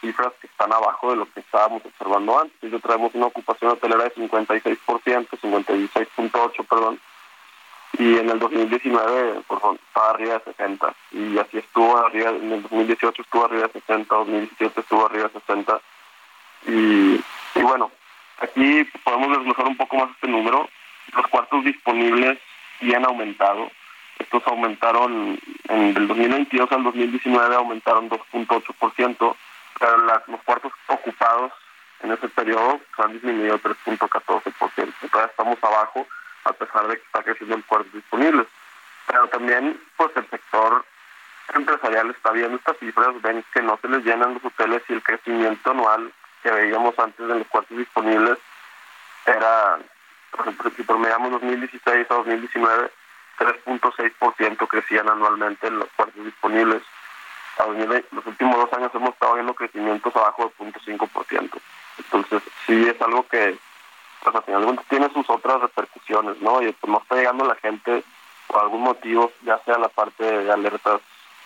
cifras 0.00 0.32
que 0.40 0.46
están 0.46 0.72
abajo 0.72 1.10
de 1.10 1.16
lo 1.16 1.32
que 1.32 1.40
estábamos 1.40 1.82
observando 1.84 2.40
antes. 2.40 2.70
Yo 2.70 2.80
traemos 2.80 3.14
una 3.14 3.26
ocupación 3.26 3.70
hotelera 3.70 4.04
de 4.04 4.14
56%, 4.14 4.78
56.8%, 5.28 6.66
perdón, 6.66 7.00
y 7.98 8.18
en 8.18 8.30
el 8.30 8.38
2019 8.38 9.42
pues, 9.46 9.60
estaba 9.86 10.10
arriba 10.10 10.34
de 10.34 10.52
60 10.52 10.94
y 11.12 11.38
así 11.38 11.58
estuvo 11.58 11.96
arriba 11.98 12.30
en 12.30 12.52
el 12.52 12.62
2018 12.62 13.22
estuvo 13.22 13.44
arriba 13.44 13.66
de 13.66 13.72
60 13.72 14.14
2017 14.14 14.80
estuvo 14.80 15.06
arriba 15.06 15.24
de 15.24 15.40
60 15.40 15.80
y, 16.68 17.20
y 17.58 17.62
bueno 17.62 17.90
aquí 18.38 18.84
podemos 19.02 19.36
desglosar 19.36 19.66
un 19.66 19.76
poco 19.76 19.96
más 19.96 20.10
este 20.10 20.28
número 20.28 20.68
los 21.14 21.26
cuartos 21.26 21.64
disponibles 21.64 22.38
y 22.80 22.94
han 22.94 23.04
aumentado 23.04 23.70
estos 24.30 24.46
aumentaron, 24.46 25.40
en 25.68 25.92
del 25.92 26.06
2022 26.06 26.70
al 26.70 26.84
2019 26.84 27.52
aumentaron 27.56 28.08
2.8%, 28.08 29.36
pero 29.80 29.96
los 29.96 30.40
cuartos 30.44 30.72
ocupados 30.86 31.52
en 32.04 32.12
ese 32.12 32.28
periodo 32.28 32.80
han 32.98 33.12
disminuido 33.12 33.58
3.14%. 33.58 34.52
Todavía 35.10 35.30
estamos 35.30 35.58
abajo, 35.62 36.06
a 36.44 36.52
pesar 36.52 36.86
de 36.86 36.94
que 36.94 37.02
está 37.02 37.24
creciendo 37.24 37.56
el 37.56 37.64
cuarto 37.64 37.88
disponible. 37.92 38.46
Pero 39.08 39.26
también, 39.30 39.80
pues 39.96 40.12
el 40.14 40.30
sector 40.30 40.84
empresarial 41.52 42.10
está 42.10 42.30
viendo 42.30 42.56
estas 42.56 42.78
cifras, 42.78 43.20
ven 43.22 43.44
que 43.52 43.62
no 43.62 43.80
se 43.82 43.88
les 43.88 44.04
llenan 44.04 44.34
los 44.34 44.44
hoteles 44.44 44.82
y 44.88 44.92
el 44.92 45.02
crecimiento 45.02 45.72
anual 45.72 46.12
que 46.44 46.52
veíamos 46.52 46.96
antes 47.00 47.26
de 47.26 47.34
los 47.34 47.48
cuartos 47.48 47.76
disponibles 47.76 48.38
era, 49.26 49.78
por 50.30 50.40
ejemplo, 50.42 50.70
si 50.76 50.84
promediamos 50.84 51.32
2016 51.32 52.06
a 52.08 52.14
2019, 52.14 52.90
3.6% 53.40 54.68
crecían 54.68 55.08
anualmente 55.08 55.66
en 55.66 55.78
los 55.78 55.88
cuartos 55.96 56.24
disponibles. 56.24 56.82
Los 58.12 58.26
últimos 58.26 58.56
dos 58.56 58.72
años 58.74 58.90
hemos 58.94 59.10
estado 59.10 59.34
viendo 59.34 59.54
crecimientos 59.54 60.14
abajo 60.14 60.52
del 60.58 60.72
0.5%. 60.72 61.50
Entonces, 61.98 62.42
sí 62.66 62.86
es 62.86 63.00
algo 63.02 63.26
que, 63.26 63.58
pues 64.22 64.34
al 64.34 64.78
tiene 64.88 65.10
sus 65.12 65.28
otras 65.28 65.60
repercusiones, 65.60 66.40
¿no? 66.40 66.62
Y 66.62 66.72
pues 66.72 66.90
no 66.90 66.98
está 66.98 67.16
llegando 67.16 67.44
la 67.44 67.56
gente 67.56 68.02
por 68.46 68.60
algún 68.60 68.82
motivo, 68.82 69.32
ya 69.42 69.58
sea 69.64 69.78
la 69.78 69.88
parte 69.88 70.24
de 70.24 70.50
alertas 70.50 71.00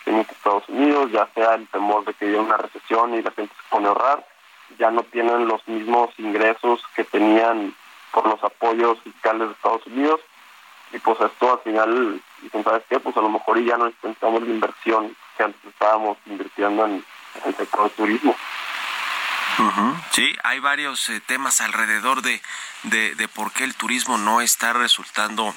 en 0.06 0.16
Estados 0.16 0.68
Unidos, 0.68 1.10
ya 1.10 1.28
sea 1.34 1.54
el 1.54 1.66
temor 1.68 2.04
de 2.04 2.14
que 2.14 2.26
haya 2.26 2.40
una 2.40 2.56
recesión 2.56 3.14
y 3.14 3.22
la 3.22 3.30
gente 3.30 3.54
se 3.54 3.70
pone 3.70 3.86
a 3.86 3.90
ahorrar, 3.90 4.26
ya 4.78 4.90
no 4.90 5.02
tienen 5.04 5.46
los 5.46 5.66
mismos 5.66 6.10
ingresos 6.18 6.82
que 6.94 7.04
tenían 7.04 7.74
por 8.12 8.26
los 8.26 8.42
apoyos 8.44 9.00
fiscales 9.00 9.48
de 9.48 9.54
Estados 9.54 9.86
Unidos 9.86 10.20
y 10.94 10.98
pues 11.00 11.20
esto 11.20 11.52
al 11.52 11.60
final, 11.60 12.22
¿sabes 12.62 12.84
qué? 12.88 13.00
Pues 13.00 13.16
a 13.16 13.20
lo 13.20 13.28
mejor 13.28 13.62
ya 13.64 13.76
no 13.76 13.86
necesitamos 13.86 14.42
la 14.42 14.48
inversión 14.48 15.16
que 15.36 15.42
antes 15.42 15.64
estábamos 15.64 16.16
invirtiendo 16.26 16.86
en, 16.86 17.04
el 17.44 17.56
sector 17.56 17.82
del 17.82 17.90
turismo. 17.90 18.36
Sí, 20.12 20.36
hay 20.44 20.60
varios 20.60 21.08
eh, 21.08 21.20
temas 21.20 21.60
alrededor 21.60 22.22
de, 22.22 22.40
de, 22.84 23.14
de 23.16 23.28
por 23.28 23.52
qué 23.52 23.64
el 23.64 23.74
turismo 23.74 24.18
no 24.18 24.40
está 24.40 24.72
resultando 24.72 25.52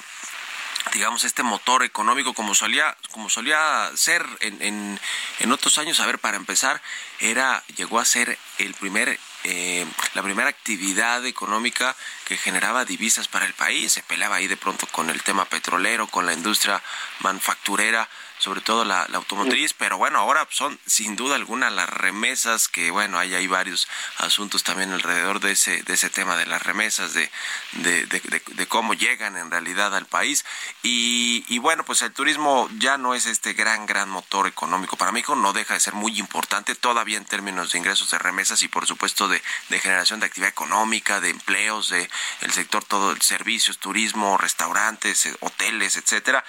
digamos 0.92 1.24
este 1.24 1.42
motor 1.42 1.84
económico 1.84 2.32
como 2.32 2.54
solía 2.54 2.96
como 3.10 3.28
solía 3.28 3.90
ser 3.94 4.24
en, 4.40 4.62
en, 4.62 5.00
en, 5.40 5.52
otros 5.52 5.76
años 5.78 6.00
a 6.00 6.06
ver 6.06 6.18
para 6.18 6.36
empezar 6.36 6.80
era 7.20 7.62
llegó 7.76 7.98
a 7.98 8.04
ser 8.04 8.38
el 8.58 8.72
primer 8.74 9.18
eh, 9.50 9.86
la 10.12 10.22
primera 10.22 10.50
actividad 10.50 11.24
económica 11.24 11.96
que 12.26 12.36
generaba 12.36 12.84
divisas 12.84 13.28
para 13.28 13.46
el 13.46 13.54
país. 13.54 13.90
Se 13.90 14.02
peleaba 14.02 14.36
ahí 14.36 14.46
de 14.46 14.58
pronto 14.58 14.86
con 14.88 15.08
el 15.08 15.22
tema 15.22 15.46
petrolero 15.46 16.06
con 16.06 16.26
la 16.26 16.34
industria 16.34 16.82
manufacturera 17.20 18.06
sobre 18.38 18.60
todo 18.60 18.84
la, 18.84 19.02
automotriz, 19.12 19.74
pero 19.74 19.98
bueno, 19.98 20.18
ahora 20.18 20.46
son 20.50 20.78
sin 20.86 21.16
duda 21.16 21.36
alguna 21.36 21.70
las 21.70 21.88
remesas, 21.90 22.68
que 22.68 22.90
bueno, 22.90 23.18
hay, 23.18 23.34
hay 23.34 23.46
varios 23.46 23.88
asuntos 24.16 24.62
también 24.62 24.92
alrededor 24.92 25.40
de 25.40 25.52
ese, 25.52 25.82
de 25.82 25.94
ese 25.94 26.10
tema 26.10 26.36
de 26.36 26.46
las 26.46 26.62
remesas, 26.62 27.14
de, 27.14 27.30
de, 27.72 28.66
cómo 28.68 28.94
llegan 28.94 29.36
en 29.36 29.50
realidad 29.50 29.94
al 29.94 30.06
país. 30.06 30.44
Y, 30.82 31.58
bueno, 31.58 31.84
pues 31.84 32.02
el 32.02 32.12
turismo 32.12 32.68
ya 32.78 32.98
no 32.98 33.14
es 33.14 33.26
este 33.26 33.52
gran, 33.52 33.86
gran 33.86 34.08
motor 34.08 34.46
económico. 34.46 34.96
Para 34.96 35.12
México 35.12 35.34
no 35.34 35.52
deja 35.52 35.74
de 35.74 35.80
ser 35.80 35.94
muy 35.94 36.18
importante 36.18 36.74
todavía 36.74 37.16
en 37.16 37.24
términos 37.24 37.72
de 37.72 37.78
ingresos 37.78 38.10
de 38.10 38.18
remesas 38.18 38.62
y 38.62 38.68
por 38.68 38.86
supuesto 38.86 39.28
de, 39.28 39.42
de 39.68 39.80
generación 39.80 40.20
de 40.20 40.26
actividad 40.26 40.50
económica, 40.50 41.20
de 41.20 41.30
empleos, 41.30 41.88
de 41.88 42.08
el 42.40 42.52
sector 42.52 42.84
todo, 42.84 43.14
servicios, 43.20 43.78
turismo, 43.78 44.38
restaurantes, 44.38 45.26
eh, 45.26 45.36
hoteles, 45.40 45.96
etcétera. 45.96 46.44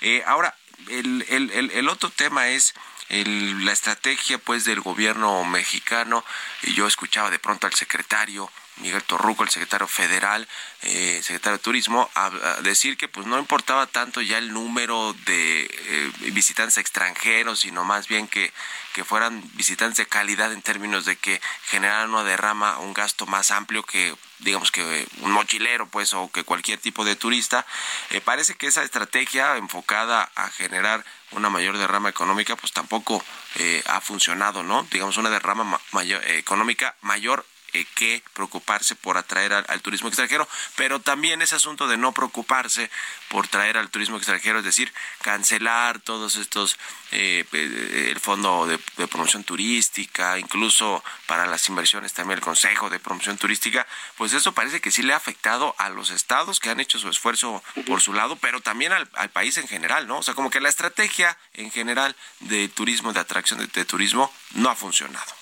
Eh, 0.00 0.22
ahora, 0.26 0.56
el, 0.88 1.24
el, 1.28 1.70
el, 1.70 1.88
otro 1.88 2.10
tema 2.10 2.48
es 2.48 2.74
la 3.08 3.72
estrategia 3.72 4.38
pues 4.38 4.64
del 4.64 4.80
gobierno 4.80 5.44
mexicano. 5.44 6.24
y 6.62 6.74
Yo 6.74 6.86
escuchaba 6.86 7.30
de 7.30 7.38
pronto 7.38 7.66
al 7.66 7.74
secretario 7.74 8.50
Miguel 8.76 9.02
Torruco, 9.04 9.42
el 9.42 9.50
secretario 9.50 9.86
federal, 9.86 10.48
eh, 10.82 11.20
secretario 11.22 11.58
de 11.58 11.62
Turismo, 11.62 12.10
a, 12.14 12.30
decir 12.62 12.96
que 12.96 13.06
pues 13.06 13.26
no 13.26 13.38
importaba 13.38 13.86
tanto 13.86 14.20
ya 14.22 14.38
el 14.38 14.52
número 14.52 15.14
de 15.26 15.62
eh, 15.64 16.12
visitantes 16.32 16.78
extranjeros, 16.78 17.60
sino 17.60 17.84
más 17.84 18.08
bien 18.08 18.28
que, 18.28 18.52
que 18.92 19.04
fueran 19.04 19.42
visitantes 19.54 19.96
de 19.98 20.06
calidad 20.06 20.52
en 20.52 20.62
términos 20.62 21.04
de 21.04 21.16
que 21.16 21.40
generaran 21.64 22.10
una 22.10 22.24
derrama, 22.24 22.78
un 22.78 22.94
gasto 22.94 23.26
más 23.26 23.50
amplio 23.50 23.82
que 23.82 24.14
digamos 24.38 24.70
que 24.72 25.06
un 25.20 25.30
mochilero 25.30 25.86
pues 25.86 26.14
o 26.14 26.30
que 26.30 26.44
cualquier 26.44 26.78
tipo 26.78 27.04
de 27.04 27.16
turista 27.16 27.64
eh, 28.10 28.20
parece 28.20 28.54
que 28.54 28.66
esa 28.66 28.82
estrategia 28.82 29.56
enfocada 29.56 30.30
a 30.34 30.48
generar 30.50 31.04
una 31.30 31.48
mayor 31.48 31.78
derrama 31.78 32.08
económica 32.08 32.56
pues 32.56 32.72
tampoco 32.72 33.24
eh, 33.56 33.82
ha 33.86 34.00
funcionado 34.00 34.62
no 34.62 34.86
digamos 34.90 35.16
una 35.16 35.30
derrama 35.30 35.80
mayor, 35.92 36.22
económica 36.28 36.96
mayor 37.02 37.46
eh, 37.74 37.86
que 37.94 38.22
preocuparse 38.34 38.94
por 38.94 39.16
atraer 39.16 39.52
al, 39.52 39.80
turismo 39.80 40.08
extranjero, 40.08 40.46
pero 40.76 41.00
también 41.00 41.40
ese 41.40 41.54
asunto 41.54 41.88
de 41.88 41.96
no 41.96 42.12
preocuparse 42.12 42.90
por 43.28 43.48
traer 43.48 43.78
al 43.78 43.88
turismo 43.88 44.18
extranjero, 44.18 44.58
es 44.58 44.64
decir, 44.64 44.92
cancelar 45.22 45.98
todos 46.00 46.36
estos, 46.36 46.76
eh, 47.12 47.46
eh, 47.50 48.08
el 48.10 48.20
fondo 48.20 48.66
de, 48.66 48.78
promoción 49.08 49.42
turística, 49.42 50.38
incluso 50.38 51.02
para 51.26 51.46
las 51.46 51.66
inversiones 51.68 52.12
también 52.12 52.38
el 52.38 52.44
Consejo 52.44 52.90
de 52.90 52.98
Promoción 52.98 53.38
Turística, 53.38 53.86
pues 54.18 54.34
eso 54.34 54.52
parece 54.52 54.82
que 54.82 54.90
sí 54.90 55.02
le 55.02 55.14
ha 55.14 55.16
afectado 55.16 55.74
a 55.78 55.88
los 55.88 56.10
estados 56.10 56.60
que 56.60 56.68
han 56.68 56.78
hecho 56.78 56.98
su 56.98 57.08
esfuerzo 57.08 57.62
por 57.86 58.02
su 58.02 58.12
lado, 58.12 58.36
pero 58.36 58.60
también 58.60 58.92
al, 58.92 59.08
país 59.30 59.56
en 59.56 59.66
general, 59.66 60.06
¿no? 60.06 60.18
O 60.18 60.22
sea, 60.22 60.34
como 60.34 60.50
que 60.50 60.60
la 60.60 60.68
estrategia 60.68 61.38
en 61.54 61.70
general 61.70 62.14
de 62.40 62.68
turismo, 62.68 63.14
de 63.14 63.20
atracción 63.20 63.66
de 63.66 63.84
turismo, 63.86 64.30
no 64.54 64.68
ha 64.68 64.76
funcionado. 64.76 65.32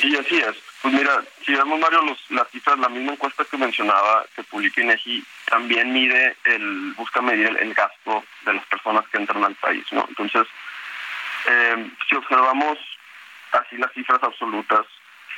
Sí, 0.00 0.16
así 0.16 0.36
es. 0.36 0.67
Pues 0.82 0.94
mira, 0.94 1.22
si 1.44 1.54
vemos, 1.54 1.80
Mario, 1.80 2.02
los, 2.02 2.30
las 2.30 2.48
cifras, 2.50 2.78
la 2.78 2.88
misma 2.88 3.12
encuesta 3.12 3.44
que 3.44 3.56
mencionaba 3.56 4.24
que 4.36 4.44
publica 4.44 4.80
INEGI 4.80 5.24
también 5.46 5.92
mide, 5.92 6.36
el 6.44 6.92
busca 6.96 7.20
medir 7.20 7.56
el, 7.58 7.74
gasto 7.74 8.24
de 8.44 8.54
las 8.54 8.64
personas 8.66 9.06
que 9.08 9.18
entran 9.18 9.44
al 9.44 9.56
país, 9.56 9.84
¿no? 9.90 10.04
Entonces, 10.08 10.46
eh, 11.46 11.90
si 12.08 12.14
observamos 12.14 12.78
así 13.52 13.76
las 13.76 13.92
cifras 13.92 14.22
absolutas, 14.22 14.86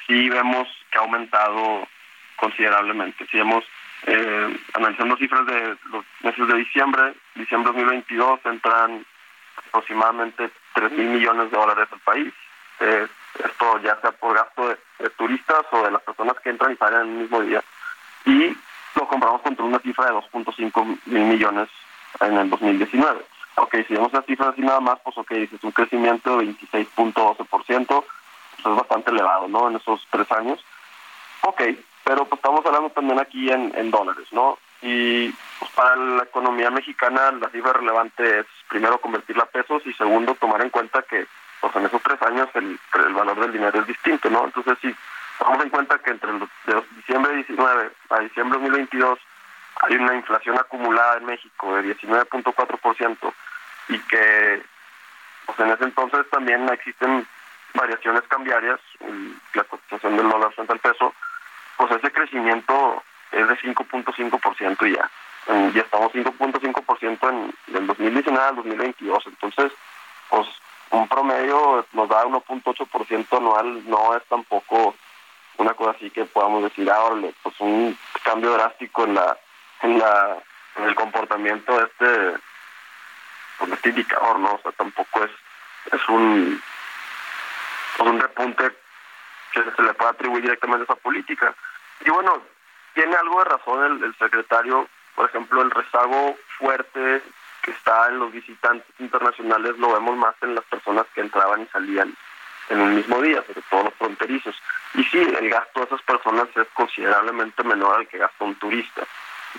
sí 0.06 0.28
vemos 0.28 0.68
que 0.90 0.98
ha 0.98 1.02
aumentado 1.02 1.88
considerablemente. 2.36 3.26
Si 3.30 3.38
vemos, 3.38 3.64
eh, 4.06 4.58
analizando 4.74 5.16
cifras 5.16 5.46
de 5.46 5.76
los 5.90 6.04
meses 6.22 6.48
de 6.48 6.54
diciembre, 6.54 7.14
diciembre 7.34 7.72
2022 7.72 8.40
entran 8.44 9.06
aproximadamente 9.68 10.50
3 10.74 10.92
mil 10.92 11.08
millones 11.08 11.50
de 11.50 11.56
dólares 11.56 11.88
al 11.92 12.00
país. 12.00 12.32
Eh, 12.80 13.06
esto 13.38 13.78
ya 13.82 14.00
sea 14.00 14.12
por 14.12 14.34
gasto 14.34 14.68
de, 14.68 14.76
turistas 15.16 15.64
o 15.72 15.82
de 15.82 15.90
las 15.90 16.02
personas 16.02 16.36
que 16.42 16.50
entran 16.50 16.72
y 16.72 16.76
salen 16.76 17.00
en 17.00 17.08
el 17.08 17.22
mismo 17.22 17.40
día. 17.40 17.62
Y 18.24 18.56
lo 18.94 19.08
compramos 19.08 19.42
contra 19.42 19.64
una 19.64 19.78
cifra 19.78 20.06
de 20.06 20.12
2.5 20.12 20.98
mil 21.06 21.22
millones 21.24 21.68
en 22.20 22.36
el 22.36 22.50
2019. 22.50 23.24
Ok, 23.56 23.76
si 23.86 23.94
vemos 23.94 24.12
la 24.12 24.22
cifra 24.22 24.50
así 24.50 24.62
nada 24.62 24.80
más, 24.80 24.98
pues 25.00 25.16
ok, 25.18 25.30
es 25.32 25.64
un 25.64 25.72
crecimiento 25.72 26.38
de 26.38 26.46
26.12%, 26.46 27.86
pues 27.86 28.04
es 28.58 28.76
bastante 28.76 29.10
elevado, 29.10 29.48
¿no? 29.48 29.68
En 29.68 29.76
esos 29.76 30.06
tres 30.10 30.30
años. 30.32 30.64
Ok, 31.42 31.62
pero 32.04 32.24
pues 32.24 32.38
estamos 32.38 32.64
hablando 32.64 32.90
también 32.90 33.18
aquí 33.20 33.50
en, 33.50 33.72
en 33.76 33.90
dólares, 33.90 34.26
¿no? 34.32 34.58
Y 34.82 35.30
pues 35.58 35.70
para 35.72 35.94
la 35.96 36.22
economía 36.22 36.70
mexicana 36.70 37.32
la 37.32 37.50
cifra 37.50 37.74
relevante 37.74 38.40
es 38.40 38.46
primero 38.68 39.00
convertirla 39.00 39.44
a 39.44 39.46
pesos 39.46 39.82
y 39.84 39.92
segundo 39.92 40.34
tomar 40.34 40.62
en 40.62 40.70
cuenta 40.70 41.02
que 41.02 41.26
pues 41.60 41.76
en 41.76 41.86
esos 41.86 42.02
tres 42.02 42.20
años 42.22 42.48
el, 42.54 42.78
el 42.94 43.14
valor 43.14 43.38
del 43.40 43.52
dinero 43.52 43.80
es 43.80 43.86
distinto, 43.86 44.30
¿no? 44.30 44.44
Entonces, 44.44 44.78
si 44.80 44.94
tomamos 45.38 45.64
en 45.64 45.70
cuenta 45.70 45.98
que 45.98 46.10
entre 46.10 46.32
de 46.32 46.82
diciembre 46.96 47.34
19 47.34 47.90
a 48.10 48.18
diciembre 48.20 48.58
2022 48.58 49.18
hay 49.82 49.96
una 49.96 50.14
inflación 50.14 50.58
acumulada 50.58 51.18
en 51.18 51.26
México 51.26 51.74
de 51.76 51.96
19.4% 51.96 53.32
y 53.88 53.98
que 54.00 54.62
pues 55.46 55.58
en 55.58 55.70
ese 55.70 55.84
entonces 55.84 56.28
también 56.30 56.68
existen 56.68 57.26
variaciones 57.74 58.22
cambiarias, 58.28 58.80
la 59.54 59.64
cotización 59.64 60.16
del 60.16 60.28
dólar 60.28 60.52
frente 60.52 60.72
al 60.72 60.78
peso, 60.80 61.14
pues 61.76 61.90
ese 61.92 62.12
crecimiento 62.12 63.02
es 63.32 63.48
de 63.48 63.56
5.5% 63.58 64.88
y 64.88 64.94
ya. 64.94 65.10
Y 65.72 65.78
estamos 65.78 66.12
5.5% 66.12 67.30
en 67.30 67.54
del 67.72 67.86
2019 67.86 68.48
al 68.48 68.56
2022. 68.56 69.26
Entonces, 69.26 69.72
pues 70.28 70.46
un 70.90 71.08
promedio 71.08 71.86
nos 71.92 72.08
da 72.08 72.24
1.8% 72.24 73.36
anual, 73.36 73.88
no 73.88 74.16
es 74.16 74.24
tampoco 74.26 74.94
una 75.56 75.74
cosa 75.74 75.90
así 75.90 76.10
que 76.10 76.24
podamos 76.24 76.62
decir, 76.64 76.90
ahora 76.90 77.28
pues 77.42 77.54
un 77.60 77.96
cambio 78.22 78.52
drástico 78.52 79.04
en 79.04 79.14
la 79.14 79.36
en 79.82 79.98
la 79.98 80.38
en 80.76 80.84
el 80.84 80.94
comportamiento 80.94 81.76
de 81.76 81.84
este 81.84 82.40
pues 83.58 83.72
este 83.72 83.88
indicador, 83.90 84.38
¿no? 84.38 84.54
O 84.54 84.60
sea, 84.62 84.72
tampoco 84.72 85.24
es 85.24 85.30
es 85.92 86.08
un 86.08 86.62
pues 87.96 88.10
un 88.10 88.20
repunte 88.20 88.76
que 89.52 89.62
se 89.62 89.82
le 89.82 89.94
puede 89.94 90.10
atribuir 90.10 90.42
directamente 90.42 90.82
a 90.82 90.92
esa 90.92 91.02
política. 91.02 91.54
Y 92.04 92.10
bueno, 92.10 92.42
tiene 92.94 93.14
algo 93.16 93.38
de 93.40 93.44
razón 93.44 94.02
el 94.04 94.16
secretario, 94.16 94.88
por 95.14 95.28
ejemplo, 95.28 95.62
el 95.62 95.70
rezago 95.70 96.36
fuerte 96.58 97.22
está 97.70 98.08
en 98.08 98.18
los 98.18 98.32
visitantes 98.32 98.88
internacionales 98.98 99.78
lo 99.78 99.92
vemos 99.92 100.16
más 100.16 100.34
en 100.42 100.54
las 100.54 100.64
personas 100.64 101.06
que 101.14 101.20
entraban 101.20 101.62
y 101.62 101.66
salían 101.66 102.14
en 102.70 102.80
un 102.80 102.94
mismo 102.94 103.20
día, 103.20 103.42
sobre 103.46 103.62
todo 103.68 103.84
los 103.84 103.94
fronterizos. 103.94 104.56
Y 104.94 105.04
sí, 105.04 105.18
el 105.18 105.50
gasto 105.50 105.80
de 105.80 105.86
esas 105.86 106.02
personas 106.02 106.48
es 106.54 106.68
considerablemente 106.74 107.62
menor 107.64 107.98
al 107.98 108.08
que 108.08 108.18
gasta 108.18 108.44
un 108.44 108.54
turista. 108.56 109.02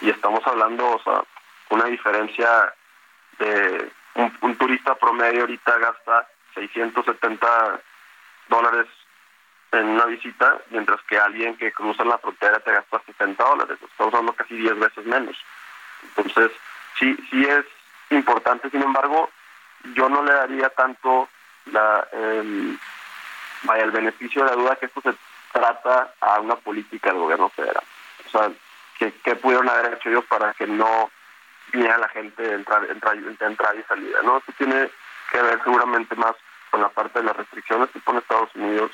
Y 0.01 0.09
estamos 0.09 0.45
hablando, 0.47 0.89
o 0.89 1.03
sea, 1.03 1.23
una 1.69 1.85
diferencia 1.85 2.73
de 3.37 3.91
un, 4.15 4.55
turista 4.55 4.95
promedio 4.95 5.41
ahorita 5.41 5.77
gasta 5.77 6.27
670 6.55 7.81
dólares 8.47 8.87
en 9.71 9.87
una 9.87 10.05
visita, 10.05 10.59
mientras 10.69 11.01
que 11.03 11.17
alguien 11.17 11.57
que 11.57 11.71
cruza 11.71 12.03
la 12.03 12.17
frontera 12.17 12.59
te 12.59 12.71
gasta 12.71 13.01
70 13.05 13.43
dólares. 13.43 13.77
Estamos 13.81 14.13
hablando 14.13 14.33
casi 14.33 14.55
10 14.55 14.79
veces 14.79 15.05
menos. 15.05 15.37
Entonces, 16.03 16.51
sí, 16.97 17.17
sí 17.29 17.45
es 17.45 17.65
importante. 18.15 18.69
Sin 18.69 18.81
embargo, 18.81 19.29
yo 19.95 20.09
no 20.09 20.23
le 20.23 20.33
daría 20.33 20.69
tanto 20.69 21.29
la, 21.65 22.07
el, 22.11 22.79
vaya, 23.63 23.83
el 23.83 23.91
beneficio 23.91 24.43
de 24.43 24.49
la 24.49 24.55
duda 24.55 24.75
que 24.75 24.85
esto 24.87 25.01
se 25.01 25.13
trata 25.51 26.13
a 26.21 26.39
una 26.39 26.55
política 26.55 27.09
del 27.09 27.19
gobierno 27.19 27.49
federal. 27.49 27.83
O 28.27 28.29
sea, 28.29 28.51
¿qué, 28.97 29.35
pudieron 29.35 29.69
haber 29.69 29.93
hecho 29.93 30.09
ellos 30.09 30.25
para 30.25 30.53
que 30.53 30.67
no 30.67 31.09
viniera 31.71 31.97
la 31.97 32.09
gente 32.09 32.41
de 32.41 32.55
entrar, 32.55 32.85
entrar, 32.89 33.15
entrar 33.17 33.75
y 33.75 33.83
salida? 33.83 34.19
¿no? 34.23 34.37
Esto 34.37 34.53
tiene 34.57 34.89
que 35.31 35.41
ver 35.41 35.61
seguramente 35.63 36.15
más 36.15 36.33
con 36.69 36.81
la 36.81 36.89
parte 36.89 37.19
de 37.19 37.25
las 37.25 37.35
restricciones 37.35 37.89
que 37.89 37.99
pone 37.99 38.19
Estados 38.19 38.53
Unidos, 38.55 38.91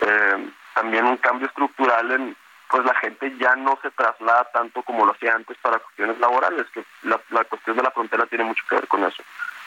eh, 0.00 0.50
también 0.74 1.06
un 1.06 1.16
cambio 1.16 1.48
estructural 1.48 2.10
en 2.12 2.36
pues 2.68 2.84
la 2.84 2.94
gente 2.94 3.32
ya 3.38 3.54
no 3.56 3.78
se 3.82 3.90
traslada 3.92 4.44
tanto 4.52 4.82
como 4.82 5.06
lo 5.06 5.12
hacía 5.12 5.34
antes 5.34 5.56
para 5.58 5.78
cuestiones 5.78 6.18
laborales, 6.18 6.66
que 6.72 6.84
la, 7.02 7.20
la 7.30 7.44
cuestión 7.44 7.76
de 7.76 7.82
la 7.82 7.90
frontera 7.90 8.26
tiene 8.26 8.44
mucho 8.44 8.64
que 8.68 8.74
ver 8.74 8.88
con 8.88 9.04
eso. 9.04 9.22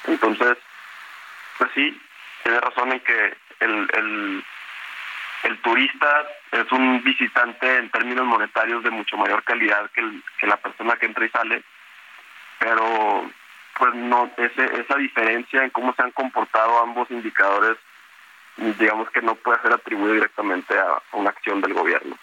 Entonces, 0.05 0.57
pues 1.57 1.71
sí, 1.73 2.01
tiene 2.43 2.59
razón 2.59 2.91
en 2.91 2.99
que 3.01 3.37
el, 3.59 4.43
el, 5.43 5.61
turista 5.61 6.25
es 6.51 6.71
un 6.71 7.03
visitante 7.03 7.77
en 7.77 7.89
términos 7.89 8.25
monetarios 8.25 8.83
de 8.83 8.89
mucho 8.89 9.17
mayor 9.17 9.43
calidad 9.43 9.89
que, 9.91 10.01
el, 10.01 10.23
que 10.39 10.47
la 10.47 10.57
persona 10.57 10.95
que 10.95 11.05
entra 11.05 11.25
y 11.25 11.29
sale, 11.29 11.63
pero 12.59 13.29
pues 13.77 13.93
no 13.93 14.31
ese, 14.37 14.81
esa 14.81 14.95
diferencia 14.95 15.63
en 15.63 15.69
cómo 15.69 15.93
se 15.93 16.01
han 16.01 16.11
comportado 16.11 16.81
ambos 16.81 17.11
indicadores 17.11 17.77
digamos 18.77 19.09
que 19.11 19.21
no 19.21 19.35
puede 19.35 19.61
ser 19.61 19.73
atribuido 19.73 20.13
directamente 20.13 20.77
a, 20.77 21.01
una 21.13 21.29
acción 21.29 21.61
del 21.61 21.73
gobierno. 21.73 22.17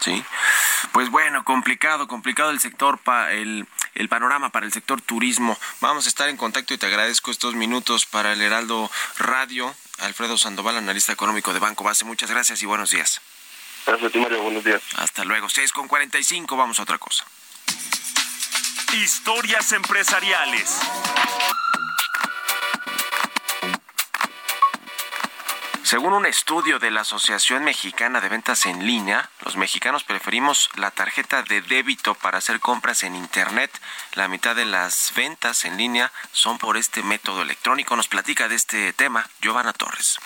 Sí. 0.00 0.24
Pues 0.92 1.10
bueno, 1.10 1.44
complicado, 1.44 2.08
complicado 2.08 2.50
el 2.50 2.60
sector, 2.60 2.98
pa, 2.98 3.32
el, 3.32 3.66
el 3.94 4.08
panorama 4.08 4.50
para 4.50 4.66
el 4.66 4.72
sector 4.72 5.00
turismo. 5.00 5.58
Vamos 5.80 6.06
a 6.06 6.08
estar 6.08 6.28
en 6.28 6.36
contacto 6.36 6.72
y 6.74 6.78
te 6.78 6.86
agradezco 6.86 7.30
estos 7.30 7.54
minutos 7.54 8.06
para 8.06 8.32
el 8.32 8.40
Heraldo 8.40 8.90
Radio. 9.18 9.74
Alfredo 10.00 10.38
Sandoval, 10.38 10.78
analista 10.78 11.12
económico 11.12 11.52
de 11.52 11.58
Banco 11.58 11.84
Base. 11.84 12.04
Muchas 12.04 12.30
gracias 12.30 12.62
y 12.62 12.66
buenos 12.66 12.90
días. 12.90 13.20
Gracias 13.86 14.08
a 14.08 14.12
ti, 14.12 14.18
Mario. 14.18 14.42
Buenos 14.42 14.64
días. 14.64 14.82
Hasta 14.96 15.24
luego. 15.24 15.48
6 15.48 15.72
con 15.72 15.88
45. 15.88 16.56
Vamos 16.56 16.78
a 16.78 16.82
otra 16.82 16.98
cosa. 16.98 17.24
Historias 18.92 19.72
empresariales. 19.72 20.80
Según 25.90 26.12
un 26.12 26.24
estudio 26.24 26.78
de 26.78 26.92
la 26.92 27.00
Asociación 27.00 27.64
Mexicana 27.64 28.20
de 28.20 28.28
Ventas 28.28 28.64
en 28.66 28.86
Línea, 28.86 29.28
los 29.44 29.56
mexicanos 29.56 30.04
preferimos 30.04 30.70
la 30.76 30.92
tarjeta 30.92 31.42
de 31.42 31.62
débito 31.62 32.14
para 32.14 32.38
hacer 32.38 32.60
compras 32.60 33.02
en 33.02 33.16
Internet. 33.16 33.72
La 34.14 34.28
mitad 34.28 34.54
de 34.54 34.66
las 34.66 35.12
ventas 35.16 35.64
en 35.64 35.76
línea 35.78 36.12
son 36.30 36.58
por 36.58 36.76
este 36.76 37.02
método 37.02 37.42
electrónico. 37.42 37.96
Nos 37.96 38.06
platica 38.06 38.46
de 38.46 38.54
este 38.54 38.92
tema 38.92 39.28
Giovanna 39.42 39.72
Torres. 39.72 40.20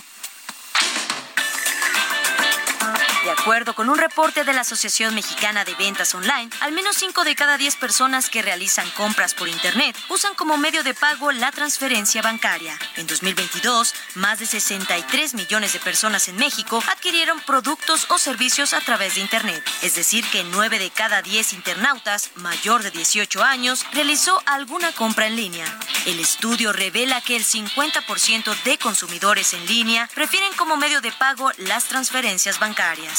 De 3.24 3.30
acuerdo 3.30 3.74
con 3.74 3.88
un 3.88 3.96
reporte 3.96 4.44
de 4.44 4.52
la 4.52 4.60
Asociación 4.60 5.14
Mexicana 5.14 5.64
de 5.64 5.74
Ventas 5.76 6.14
Online, 6.14 6.50
al 6.60 6.72
menos 6.72 6.96
5 6.96 7.24
de 7.24 7.34
cada 7.34 7.56
10 7.56 7.76
personas 7.76 8.28
que 8.28 8.42
realizan 8.42 8.86
compras 8.90 9.32
por 9.32 9.48
Internet 9.48 9.96
usan 10.10 10.34
como 10.34 10.58
medio 10.58 10.82
de 10.82 10.92
pago 10.92 11.32
la 11.32 11.50
transferencia 11.50 12.20
bancaria. 12.20 12.78
En 12.96 13.06
2022, 13.06 13.94
más 14.16 14.40
de 14.40 14.46
63 14.46 15.32
millones 15.32 15.72
de 15.72 15.80
personas 15.80 16.28
en 16.28 16.36
México 16.36 16.82
adquirieron 16.86 17.40
productos 17.40 18.04
o 18.10 18.18
servicios 18.18 18.74
a 18.74 18.82
través 18.82 19.14
de 19.14 19.22
Internet. 19.22 19.64
Es 19.80 19.94
decir, 19.94 20.28
que 20.28 20.44
9 20.44 20.78
de 20.78 20.90
cada 20.90 21.22
10 21.22 21.54
internautas 21.54 22.30
mayor 22.34 22.82
de 22.82 22.90
18 22.90 23.42
años 23.42 23.86
realizó 23.94 24.38
alguna 24.44 24.92
compra 24.92 25.28
en 25.28 25.36
línea. 25.36 25.64
El 26.04 26.20
estudio 26.20 26.74
revela 26.74 27.22
que 27.22 27.36
el 27.36 27.44
50% 27.44 28.54
de 28.64 28.76
consumidores 28.76 29.54
en 29.54 29.64
línea 29.64 30.10
prefieren 30.14 30.52
como 30.58 30.76
medio 30.76 31.00
de 31.00 31.10
pago 31.12 31.50
las 31.56 31.84
transferencias 31.84 32.58
bancarias. 32.58 33.13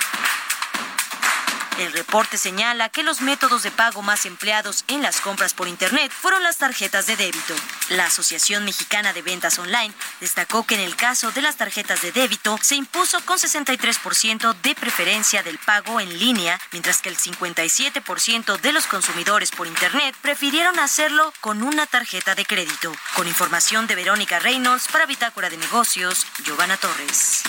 El 1.78 1.92
reporte 1.92 2.38
señala 2.38 2.88
que 2.88 3.04
los 3.04 3.20
métodos 3.20 3.64
de 3.64 3.72
pago 3.72 4.02
más 4.02 4.26
empleados 4.26 4.86
en 4.88 5.02
las 5.02 5.20
compras 5.20 5.54
por 5.54 5.68
Internet 5.68 6.10
fueron 6.10 6.42
las 6.42 6.58
tarjetas 6.58 7.06
de 7.06 7.18
débito. 7.18 7.54
La 7.90 8.06
Asociación 8.06 8.64
Mexicana 8.64 9.12
de 9.12 9.22
Ventas 9.22 9.60
Online 9.60 9.94
destacó 10.22 10.66
que 10.66 10.76
en 10.76 10.82
el 10.82 10.96
caso 10.96 11.32
de 11.32 11.42
las 11.42 11.58
tarjetas 11.58 12.02
de 12.02 12.14
débito 12.14 12.58
se 12.62 12.76
impuso 12.76 13.20
con 13.26 13.38
63% 13.38 14.56
de 14.62 14.74
preferencia 14.76 15.44
del 15.44 15.58
pago 15.58 16.00
en 16.00 16.18
línea, 16.18 16.62
mientras 16.72 17.02
que 17.02 17.10
el 17.10 17.18
57% 17.18 18.58
de 18.62 18.72
los 18.72 18.86
consumidores 18.86 19.52
por 19.52 19.68
Internet 19.68 20.16
prefirieron 20.22 20.80
hacerlo 20.80 21.34
con 21.42 21.62
una 21.62 21.86
tarjeta 21.88 22.36
de 22.36 22.46
crédito. 22.46 22.96
Con 23.16 23.28
información 23.28 23.86
de 23.86 23.96
Verónica 23.96 24.40
Reynolds 24.40 24.88
para 24.88 25.06
Bitácora 25.06 25.50
de 25.50 25.58
Negocios, 25.58 26.26
Giovanna 26.46 26.78
Torres. 26.78 27.44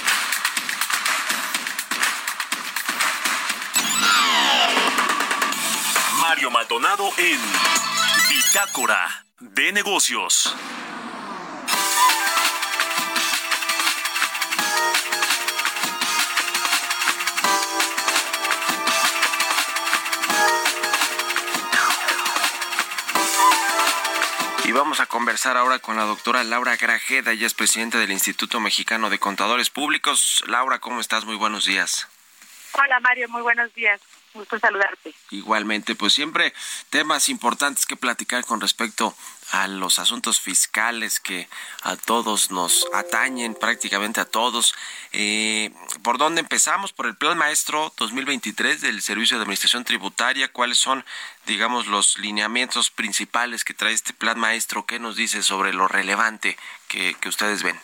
Mario 6.37 6.51
Maldonado 6.51 7.09
en 7.16 7.41
Bitácora 8.28 9.24
de 9.41 9.72
Negocios. 9.72 10.55
Y 24.64 24.72
vamos 24.72 25.01
a 25.01 25.07
conversar 25.07 25.57
ahora 25.57 25.78
con 25.78 25.97
la 25.97 26.03
doctora 26.03 26.45
Laura 26.45 26.76
Grajeda, 26.76 27.32
ella 27.32 27.47
es 27.47 27.55
presidenta 27.55 27.99
del 27.99 28.12
Instituto 28.12 28.61
Mexicano 28.61 29.09
de 29.09 29.18
Contadores 29.18 29.70
Públicos. 29.70 30.45
Laura, 30.47 30.80
¿cómo 30.80 31.01
estás? 31.01 31.24
Muy 31.24 31.37
buenos 31.37 31.64
días. 31.64 32.07
Hola 32.72 33.01
Mario, 33.01 33.26
muy 33.30 33.41
buenos 33.41 33.72
días 33.72 34.03
gusto 34.37 34.59
saludarte. 34.59 35.14
Igualmente, 35.30 35.95
pues 35.95 36.12
siempre 36.12 36.53
temas 36.91 37.28
importantes 37.28 37.87
que 37.87 37.97
platicar 37.97 38.45
con 38.45 38.61
respecto 38.61 39.14
a 39.53 39.68
los 39.68 39.99
asuntos 39.99 40.41
fiscales 40.41 41.20
que 41.20 41.49
a 41.82 41.97
todos 41.97 42.51
nos 42.51 42.87
atañen, 42.93 43.55
prácticamente 43.55 44.20
a 44.20 44.24
todos. 44.24 44.74
Eh, 45.12 45.72
¿Por 46.03 46.18
dónde 46.18 46.41
empezamos? 46.41 46.93
Por 46.93 47.07
el 47.07 47.16
Plan 47.16 47.39
Maestro 47.39 47.93
2023 47.97 48.80
del 48.80 49.03
Servicio 49.03 49.37
de 49.37 49.43
Administración 49.43 49.84
Tributaria. 49.84 50.53
¿Cuáles 50.53 50.78
son, 50.78 51.05
digamos, 51.47 51.87
los 51.87 52.18
lineamientos 52.18 52.91
principales 52.91 53.64
que 53.64 53.74
trae 53.74 53.93
este 53.93 54.12
Plan 54.12 54.39
Maestro? 54.39 54.87
¿Qué 54.87 54.99
nos 54.99 55.16
dice 55.16 55.43
sobre 55.43 55.72
lo 55.72 55.89
relevante 55.89 56.57
que, 56.89 57.14
que 57.20 57.28
ustedes 57.28 57.62
ven? 57.62 57.78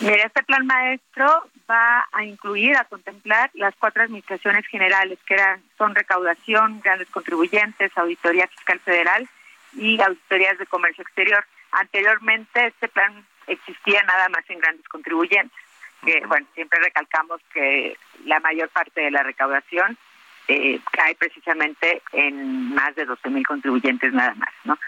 Mira, 0.00 0.26
este 0.26 0.44
plan 0.44 0.64
maestro 0.64 1.48
va 1.68 2.06
a 2.12 2.24
incluir, 2.24 2.76
a 2.76 2.84
contemplar 2.84 3.50
las 3.54 3.74
cuatro 3.76 4.04
administraciones 4.04 4.64
generales, 4.68 5.18
que 5.26 5.34
eran, 5.34 5.60
son 5.76 5.94
recaudación, 5.94 6.80
grandes 6.80 7.08
contribuyentes, 7.08 7.96
auditoría 7.96 8.46
fiscal 8.46 8.78
federal 8.80 9.28
y 9.74 10.00
auditorías 10.00 10.56
de 10.58 10.66
comercio 10.66 11.02
exterior. 11.02 11.44
Anteriormente 11.72 12.66
este 12.66 12.88
plan 12.88 13.24
existía 13.48 14.02
nada 14.04 14.28
más 14.28 14.48
en 14.48 14.60
grandes 14.60 14.86
contribuyentes, 14.88 15.58
que 16.04 16.24
bueno, 16.26 16.46
siempre 16.54 16.78
recalcamos 16.78 17.40
que 17.52 17.96
la 18.24 18.38
mayor 18.38 18.68
parte 18.68 19.00
de 19.00 19.10
la 19.10 19.24
recaudación 19.24 19.98
eh, 20.46 20.80
cae 20.92 21.14
precisamente 21.16 22.02
en 22.12 22.72
más 22.74 22.94
de 22.94 23.04
12 23.04 23.28
mil 23.30 23.46
contribuyentes 23.46 24.12
nada 24.12 24.34
más, 24.34 24.50
¿no? 24.64 24.78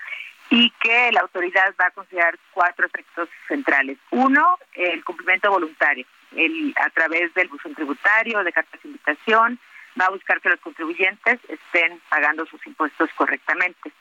Y 0.50 0.70
que 0.80 1.12
la 1.12 1.20
autoridad 1.20 1.74
va 1.80 1.86
a 1.86 1.90
considerar 1.92 2.36
cuatro 2.52 2.86
efectos 2.86 3.28
centrales. 3.46 3.98
Uno, 4.10 4.58
el 4.74 5.02
cumplimiento 5.04 5.48
voluntario. 5.48 6.04
El, 6.36 6.74
a 6.76 6.90
través 6.90 7.32
del 7.34 7.48
buzón 7.48 7.74
tributario, 7.74 8.42
de 8.42 8.52
cartas 8.52 8.82
de 8.82 8.88
invitación, 8.88 9.58
va 10.00 10.06
a 10.06 10.10
buscar 10.10 10.40
que 10.40 10.48
los 10.48 10.60
contribuyentes 10.60 11.38
estén 11.48 12.00
pagando 12.08 12.46
sus 12.46 12.64
impuestos 12.66 13.10
correctamente. 13.14 13.92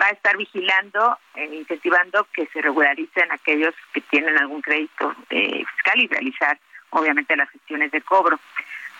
Va 0.00 0.06
a 0.06 0.10
estar 0.10 0.36
vigilando 0.38 1.18
e 1.34 1.44
incentivando 1.44 2.26
que 2.32 2.46
se 2.46 2.62
regularicen 2.62 3.30
aquellos 3.30 3.74
que 3.92 4.00
tienen 4.00 4.38
algún 4.38 4.62
crédito 4.62 5.14
eh, 5.28 5.62
fiscal 5.74 6.00
y 6.00 6.06
realizar, 6.08 6.58
obviamente, 6.90 7.36
las 7.36 7.50
gestiones 7.50 7.90
de 7.92 8.00
cobro. 8.00 8.40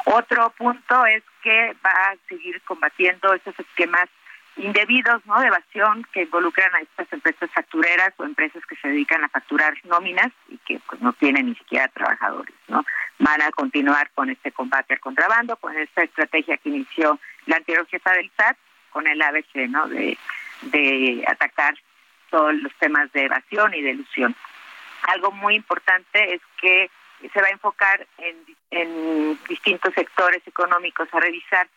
Otro 0.05 0.51
punto 0.51 1.07
es 1.07 1.22
que 1.43 1.74
va 1.84 1.90
a 1.90 2.16
seguir 2.28 2.61
combatiendo 2.62 3.32
esos 3.32 3.59
esquemas 3.59 4.09
indebidos, 4.57 5.24
¿no? 5.26 5.40
De 5.40 5.46
evasión 5.46 6.07
que 6.12 6.22
involucran 6.22 6.74
a 6.74 6.80
estas 6.80 7.12
empresas 7.12 7.50
factureras 7.53 8.12
o 8.18 8.24
empresas 8.24 8.64
que 8.66 8.76
se 8.76 8.88
dedican 8.88 9.24
a 9.24 9.28
facturar 9.28 9.74
nóminas 9.84 10.30
y 10.48 10.59
que 10.59 10.80
pues 10.86 11.00
no 11.00 11.12
tienen 11.14 11.46
ni 11.46 11.55
siquiera 11.55 11.88
trabajadores, 11.88 12.55
¿no? 12.68 12.84
Van 13.18 13.40
a 13.42 13.50
continuar 13.50 14.11
con 14.14 14.30
este 14.30 14.53
combate 14.53 14.94
al 14.94 15.00
contrabando, 15.00 15.57
con 15.57 15.76
esta 15.76 16.03
estrategia 16.03 16.59
que 16.59 16.68
inició 16.68 17.18
la 17.46 17.57
anterior 17.57 17.86
jefa 17.86 18.12
del 18.12 18.30
SAT 18.36 18.57
con 18.90 19.07
el 19.07 19.22
ABC, 19.22 19.68
¿no? 19.68 19.88
De, 19.88 20.18
de 20.62 21.24
atacar 21.26 21.74
todos 22.30 22.55
los 22.55 22.72
temas 22.74 23.11
de 23.12 23.24
evasión 23.24 23.74
y 23.74 23.82
de 23.82 23.90
ilusión. 23.90 24.34
Algo 25.03 25.32
muy 25.32 25.55
importante 25.55 26.34
es 26.34 26.40
que 26.61 26.90
se 27.32 27.40
va 27.40 27.48
a 27.48 27.53
enfocar 27.53 28.07
en, 28.18 28.36
en 28.70 29.38
distintos 29.48 29.94
sectores 29.94 30.42
económicos 30.46 31.09
a 31.12 31.20
revisar 31.20 31.68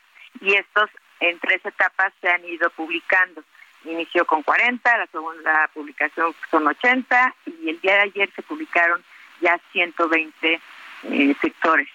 y 0.41 0.53
estos 0.53 0.89
en 1.19 1.39
tres 1.39 1.65
etapas 1.65 2.13
se 2.21 2.29
han 2.29 2.43
ido 2.45 2.69
publicando. 2.71 3.43
inició 3.83 4.25
con 4.25 4.41
40, 4.43 4.97
la 4.97 5.07
segunda 5.07 5.69
publicación 5.73 6.33
son 6.49 6.67
80 6.67 7.35
y 7.45 7.69
el 7.69 7.81
día 7.81 7.95
de 7.95 8.01
ayer 8.01 8.31
se 8.35 8.41
publicaron 8.41 9.03
ya 9.41 9.59
120 9.71 10.61
eh, 11.03 11.35
sectores. 11.41 11.87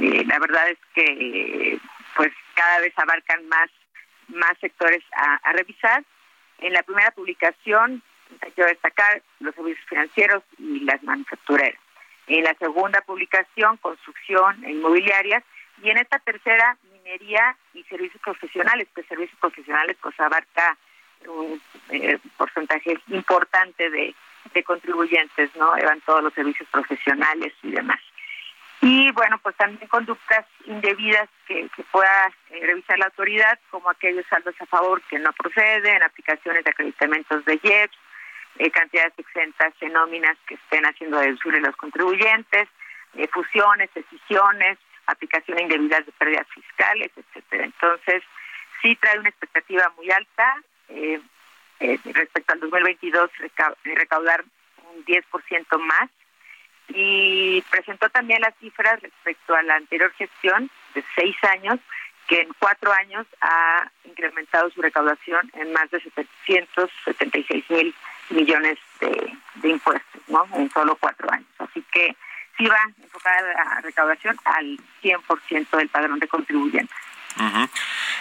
Eh, 0.00 0.24
la 0.26 0.38
verdad 0.38 0.68
es 0.68 0.78
que 0.94 1.78
pues 2.16 2.32
cada 2.54 2.80
vez 2.80 2.92
abarcan 2.98 3.48
más 3.48 3.70
más 4.28 4.56
sectores 4.60 5.02
a, 5.12 5.52
revisar. 5.52 6.04
En 6.58 6.72
la 6.72 6.82
primera 6.82 7.10
publicación 7.10 8.02
quiero 8.54 8.70
destacar 8.70 9.22
los 9.40 9.54
servicios 9.54 9.86
financieros 9.88 10.42
y 10.58 10.80
las 10.80 11.02
manufactureras. 11.02 11.78
En 12.26 12.44
la 12.44 12.54
segunda 12.54 13.00
publicación, 13.02 13.76
construcción 13.78 14.64
e 14.64 14.72
inmobiliarias. 14.72 15.44
Y 15.82 15.90
en 15.90 15.98
esta 15.98 16.18
tercera, 16.20 16.78
minería 17.04 17.56
y 17.74 17.82
servicios 17.84 18.20
profesionales, 18.22 18.88
que 18.94 19.02
servicios 19.04 19.38
profesionales 19.38 19.96
pues 20.00 20.18
abarca 20.18 20.76
un 21.26 21.60
eh, 21.90 22.18
porcentaje 22.36 22.98
importante 23.08 23.90
de, 23.90 24.14
contribuyentes, 24.64 25.50
¿no? 25.56 25.74
Eran 25.76 26.00
todos 26.02 26.22
los 26.22 26.32
servicios 26.32 26.68
profesionales 26.70 27.52
y 27.62 27.72
demás. 27.72 27.98
Y 28.82 29.10
bueno, 29.12 29.38
pues 29.38 29.56
también 29.56 29.88
conductas 29.88 30.46
indebidas 30.66 31.28
que, 31.48 31.68
pueda 31.90 32.30
eh, 32.50 32.60
revisar 32.64 32.98
la 32.98 33.06
autoridad, 33.06 33.58
como 33.70 33.90
aquellos 33.90 34.24
saldos 34.26 34.54
a 34.60 34.66
favor 34.66 35.02
que 35.02 35.18
no 35.18 35.32
proceden, 35.32 36.02
aplicaciones 36.02 36.62
de 36.62 36.70
acreditamientos 36.70 37.44
de 37.46 37.58
IEPS, 37.62 37.96
eh, 38.58 38.70
cantidades 38.70 39.14
exentas 39.16 39.74
en 39.80 39.94
nóminas 39.94 40.36
que 40.46 40.54
estén 40.54 40.84
haciendo 40.84 41.18
deducibles 41.18 41.62
los 41.62 41.76
contribuyentes, 41.76 42.68
fusiones, 43.32 43.90
decisiones, 43.94 44.78
aplicación 45.06 45.60
indebida 45.60 46.00
de 46.00 46.12
pérdidas 46.12 46.46
fiscales, 46.48 47.10
etcétera. 47.16 47.64
Entonces, 47.64 48.22
sí 48.82 48.96
trae 48.96 49.18
una 49.18 49.28
expectativa 49.28 49.92
muy 49.96 50.10
alta 50.10 50.62
eh, 50.88 51.20
eh, 51.80 51.98
respecto 52.04 52.52
al 52.52 52.60
2022 52.60 53.30
recaudar 53.84 54.44
un 54.94 55.04
10% 55.04 55.78
más 55.78 56.10
y 56.88 57.62
presentó 57.70 58.08
también 58.10 58.40
las 58.42 58.54
cifras 58.58 59.00
respecto 59.00 59.54
a 59.54 59.62
la 59.62 59.76
anterior 59.76 60.12
gestión 60.12 60.70
de 60.94 61.02
seis 61.14 61.36
años 61.44 61.80
que 62.28 62.40
en 62.40 62.48
cuatro 62.58 62.92
años 62.92 63.26
ha 63.40 63.90
incrementado 64.04 64.70
su 64.70 64.80
recaudación 64.80 65.50
en 65.54 65.72
más 65.72 65.90
de 65.90 66.00
776 66.00 67.64
mil 67.70 67.94
millones 68.30 68.78
de, 69.00 69.36
de 69.56 69.68
impuestos, 69.68 70.22
¿no? 70.28 70.46
En 70.54 70.70
solo 70.70 70.96
cuatro 70.96 71.30
años. 71.30 71.48
Así 71.58 71.84
que 71.92 72.16
sí 72.56 72.66
va 72.66 72.78
enfocada 73.02 73.40
la 73.52 73.80
recaudación 73.80 74.36
al 74.44 74.78
100% 75.02 75.76
del 75.76 75.88
padrón 75.88 76.18
de 76.18 76.28
contribuyentes. 76.28 76.96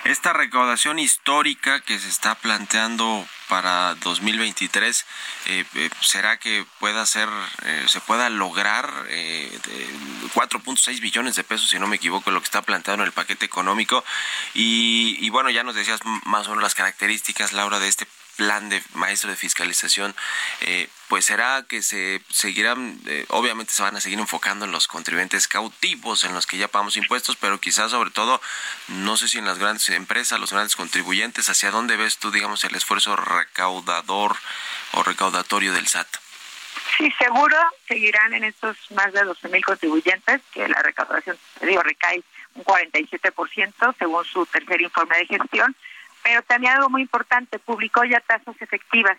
Esta 0.06 0.34
recaudación 0.34 0.98
histórica 1.00 1.80
que 1.82 2.00
se 2.00 2.10
está 2.10 2.36
planteando 2.36 3.26
para 3.48 3.96
2023, 3.96 5.06
eh, 5.46 5.66
eh, 5.76 5.90
¿será 6.02 6.38
que 6.38 6.66
pueda 6.80 7.06
ser, 7.06 7.30
eh, 7.64 7.86
se 7.88 8.02
pueda 8.02 8.30
lograr 8.30 8.90
4.6 10.34 11.00
billones 11.00 11.36
de 11.36 11.44
pesos, 11.44 11.70
si 11.70 11.80
no 11.80 11.88
me 11.88 11.98
equivoco, 11.98 12.32
lo 12.32 12.40
que 12.40 12.46
está 12.46 12.64
planteado 12.64 13.02
en 13.02 13.06
el 13.08 13.14
paquete 13.14 13.46
económico? 13.46 14.04
Y, 14.56 15.18
y 15.20 15.30
bueno, 15.30 15.52
ya 15.52 15.64
nos 15.64 15.76
decías 15.76 16.02
más 16.26 16.48
o 16.48 16.50
menos 16.50 16.64
las 16.64 16.76
características, 16.76 17.54
Laura, 17.54 17.80
de 17.80 17.88
este 17.88 18.08
plan 18.36 18.70
de 18.70 18.82
maestro 18.94 19.30
de 19.30 19.36
fiscalización, 19.36 20.16
eh, 20.62 20.90
pues 21.14 21.26
será 21.26 21.64
que 21.70 21.84
se 21.84 22.24
seguirán, 22.32 22.98
eh, 23.06 23.28
obviamente 23.30 23.72
se 23.72 23.84
van 23.84 23.96
a 23.96 24.02
seguir 24.02 24.18
enfocando 24.18 24.66
en 24.66 24.72
los 24.72 24.88
contribuyentes 24.88 25.48
cautivos, 25.48 26.24
en 26.24 26.34
los 26.34 26.48
que 26.48 26.58
ya 26.58 26.68
pagamos 26.68 26.98
impuestos, 26.98 27.36
pero 27.36 27.60
quizás 27.60 27.92
sobre 27.92 28.10
todo, 28.10 28.42
no 28.88 29.16
sé 29.16 29.28
si 29.28 29.38
en 29.38 29.46
las 29.46 29.60
grandes 29.60 29.88
empresas, 29.90 30.40
los 30.40 30.52
grandes 30.52 30.76
contribuyentes, 30.76 31.48
¿hacia 31.52 31.70
dónde 31.70 31.98
ves 31.98 32.18
tú, 32.18 32.32
digamos, 32.32 32.64
el 32.64 32.76
esfuerzo 32.76 33.16
recaudador 33.16 34.36
o 34.94 35.04
recaudatorio 35.04 35.72
del 35.72 35.86
SAT? 35.86 36.08
Sí, 36.98 37.14
seguro 37.20 37.58
seguirán 37.88 38.34
en 38.34 38.46
estos 38.46 38.76
más 38.96 39.14
de 39.14 39.24
12 39.24 39.50
mil 39.50 39.64
contribuyentes, 39.64 40.42
que 40.52 40.68
la 40.68 40.82
recaudación, 40.82 41.38
digo, 41.62 41.84
recae 41.84 42.24
un 42.56 42.64
47% 42.64 43.96
según 44.00 44.26
su 44.26 44.48
tercer 44.48 44.82
informe 44.82 45.16
de 45.18 45.28
gestión 45.28 45.76
pero 46.24 46.42
también 46.44 46.74
algo 46.74 46.90
muy 46.90 47.02
importante, 47.02 47.60
publicó 47.60 48.04
ya 48.06 48.22
tasas 48.22 48.56
efectivas. 48.62 49.18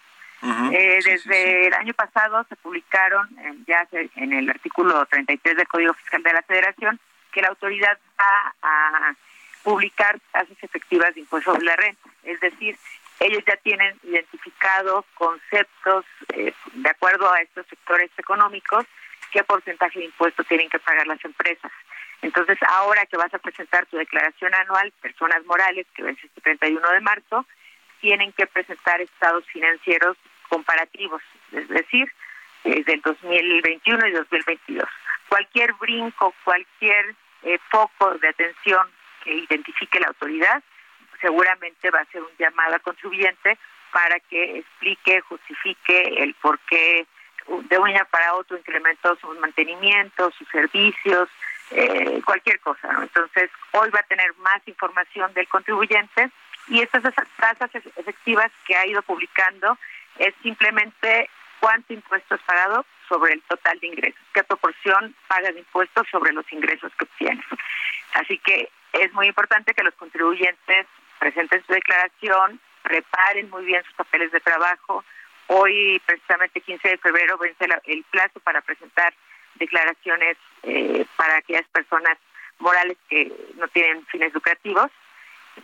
Eh, 0.72 0.99
desde 1.03 1.68
el 1.68 1.74
año 1.74 1.95
pasado 1.95 2.45
se 2.49 2.57
publicaron 2.57 3.28
ya 3.66 3.88
en 4.16 4.32
el 4.34 4.51
artículo 4.51 5.07
33 5.07 5.57
del 5.57 5.68
Código 5.68 5.95
Fiscal 5.95 6.22
de 6.22 6.32
la 6.34 6.42
Federación 6.42 7.01
que 7.32 7.40
la 7.40 7.49
autoridad 7.49 7.99
va 8.20 8.55
a 8.62 9.14
publicar 9.62 10.20
tasas 10.30 10.57
efectivas 10.62 11.14
de 11.14 11.22
impuesto 11.22 11.53
sobre 11.53 11.64
la 11.64 11.76
renta. 11.76 12.11
Es 12.22 12.38
decir, 12.40 12.76
ellos 13.20 13.42
ya 13.47 13.57
tienen 13.57 13.99
identificados 14.03 15.05
conceptos 15.14 16.05
eh, 16.34 16.53
de 16.74 16.90
acuerdo 16.90 17.32
a 17.32 17.40
estos 17.40 17.66
sectores 17.66 18.11
económicos 18.18 18.84
qué 19.32 19.42
porcentaje 19.42 19.99
de 19.99 20.05
impuestos 20.05 20.47
tienen 20.47 20.68
que 20.68 20.78
pagar 20.78 21.07
las 21.07 21.24
empresas. 21.24 21.72
Entonces, 22.22 22.59
ahora 22.68 23.05
que 23.07 23.16
vas 23.16 23.32
a 23.34 23.38
presentar 23.38 23.86
tu 23.86 23.97
declaración 23.97 24.55
anual, 24.55 24.92
personas 25.01 25.45
morales, 25.45 25.86
que 25.95 26.03
vence 26.03 26.26
este 26.26 26.40
31 26.40 26.88
de 26.90 27.01
marzo, 27.01 27.47
tienen 28.01 28.32
que 28.32 28.47
presentar 28.47 29.01
estados 29.01 29.45
financieros 29.47 30.16
comparativos, 30.55 31.20
es 31.50 31.68
decir, 31.68 32.07
del 32.62 33.00
2021 33.00 34.07
y 34.07 34.12
2022. 34.12 34.88
Cualquier 35.28 35.72
brinco, 35.74 36.32
cualquier 36.44 37.16
eh, 37.42 37.59
foco 37.70 38.16
de 38.18 38.28
atención 38.28 38.86
que 39.24 39.34
identifique 39.34 39.98
la 39.98 40.09
autoridad, 40.09 40.62
seguramente 41.20 41.90
va 41.90 42.00
a 42.00 42.05
ser 42.07 42.22
un 42.22 42.30
llamado 42.38 42.74
al 42.74 42.82
contribuyente 42.82 43.59
para 43.92 44.20
que 44.20 44.59
explique, 44.59 45.20
justifique 45.22 46.22
el 46.22 46.34
por 46.34 46.61
qué 46.61 47.05
de 47.68 47.78
un 47.78 47.88
año 47.88 48.07
para 48.11 48.34
otro 48.34 48.57
incrementó 48.57 49.16
sus 49.16 49.36
mantenimientos, 49.40 50.34
sus 50.36 50.48
servicios, 50.48 51.28
eh, 51.72 52.22
cualquier 52.24 52.61
cosa. 52.61 52.88
Entonces, 53.02 53.50
hoy 53.72 53.90
va 53.90 54.00
a 54.00 54.05
tener 54.05 54.32
más 54.36 54.61
información 54.66 55.34
del 55.34 55.48
contribuyente 55.48 56.30
y 56.68 56.80
estas 56.80 57.02
tasas 57.36 57.70
efectivas 57.96 58.50
que 58.66 58.76
ha 58.76 58.86
ido 58.86 59.02
publicando 59.02 59.76
es 60.19 60.35
simplemente 60.43 61.29
cuánto 61.61 61.93
impuesto 61.93 62.35
es 62.35 62.41
pagado 62.43 62.85
sobre 63.09 63.35
el 63.35 63.43
total 63.43 63.79
de 63.81 63.87
ingresos, 63.87 64.21
qué 64.33 64.45
proporción 64.45 65.15
paga 65.29 65.53
de 65.53 65.61
impuestos 65.61 66.07
sobre 66.11 66.33
los 66.33 66.51
ingresos 66.53 66.93
que 66.99 67.05
obtienes. 67.05 67.45
Así 68.15 68.39
que 68.39 68.71
es 68.93 69.12
muy 69.12 69.27
importante 69.27 69.75
que 69.75 69.83
los 69.83 69.95
contribuyentes 69.95 70.87
presenten 71.19 71.65
su 71.67 71.73
declaración, 71.73 72.61
preparen 72.83 73.51
muy 73.51 73.65
bien 73.65 73.83
sus 73.85 73.95
papeles 73.95 74.31
de 74.33 74.41
trabajo. 74.41 75.05
Hoy, 75.49 76.01
precisamente 76.07 76.61
15 76.61 76.89
de 76.89 76.99
febrero, 76.99 77.37
vence 77.39 77.67
el 77.85 78.05
plazo 78.05 78.41
para 78.41 78.61
presentar 78.62 79.12
declaraciones 79.57 80.37
eh, 80.62 81.05
para 81.17 81.37
aquellas 81.37 81.69
personas 81.69 82.19
morales 82.59 82.97
que 83.09 83.33
no 83.57 83.69
tienen 83.69 84.07
fines 84.07 84.33
lucrativos 84.33 84.91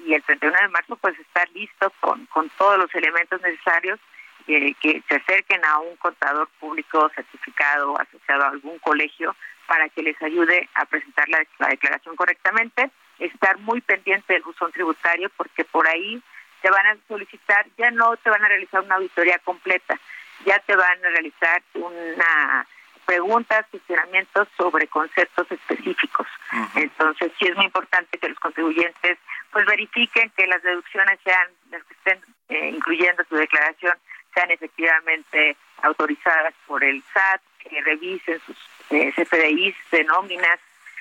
y 0.05 0.15
el 0.15 0.23
31 0.23 0.57
de 0.61 0.69
marzo 0.69 0.97
pues 0.97 1.19
estar 1.19 1.49
listo 1.51 1.93
con, 2.01 2.27
con 2.27 2.49
todos 2.51 2.79
los 2.79 2.95
elementos 2.95 3.41
necesarios 3.43 3.99
eh, 4.47 4.75
que 4.81 5.03
se 5.09 5.17
acerquen 5.17 5.65
a 5.65 5.79
un 5.79 5.97
contador 5.97 6.49
público 6.59 7.11
certificado 7.15 7.99
asociado 8.01 8.45
a 8.45 8.49
algún 8.49 8.79
colegio 8.79 9.35
para 9.67 9.89
que 9.89 10.03
les 10.03 10.21
ayude 10.23 10.69
a 10.75 10.85
presentar 10.87 11.29
la, 11.29 11.45
la 11.59 11.69
declaración 11.69 12.17
correctamente, 12.17 12.91
estar 13.19 13.59
muy 13.59 13.81
pendiente 13.81 14.33
del 14.33 14.43
buzón 14.43 14.73
tributario 14.73 15.31
porque 15.37 15.65
por 15.65 15.87
ahí 15.87 16.21
te 16.63 16.71
van 16.71 16.87
a 16.87 16.97
solicitar, 17.09 17.67
ya 17.79 17.91
no 17.91 18.17
te 18.17 18.31
van 18.31 18.45
a 18.45 18.49
realizar 18.49 18.81
una 18.81 18.97
auditoría 18.97 19.39
completa, 19.39 19.99
ya 20.45 20.59
te 20.61 20.75
van 20.75 21.05
a 21.05 21.09
realizar 21.11 21.63
una 21.75 22.67
preguntas, 23.11 23.67
cuestionamientos 23.73 24.47
sobre 24.57 24.87
conceptos 24.87 25.51
específicos. 25.51 26.29
Entonces, 26.77 27.33
sí 27.41 27.47
es 27.47 27.57
muy 27.57 27.65
importante 27.65 28.17
que 28.19 28.29
los 28.29 28.39
contribuyentes 28.39 29.19
pues 29.51 29.67
verifiquen 29.67 30.31
que 30.37 30.47
las 30.47 30.63
deducciones 30.63 31.19
sean 31.25 31.49
las 31.73 31.83
que 31.83 31.95
estén 31.95 32.21
eh, 32.51 32.69
incluyendo 32.69 33.25
su 33.29 33.35
declaración 33.35 33.95
sean 34.35 34.51
efectivamente 34.51 35.57
autorizadas 35.83 36.55
por 36.67 36.83
el 36.85 37.03
SAT, 37.13 37.41
que 37.59 37.81
revisen 37.83 38.41
sus 38.47 38.57
eh, 38.91 39.13
CFDIs 39.15 39.77
de 39.91 40.05
nóminas. 40.05 40.59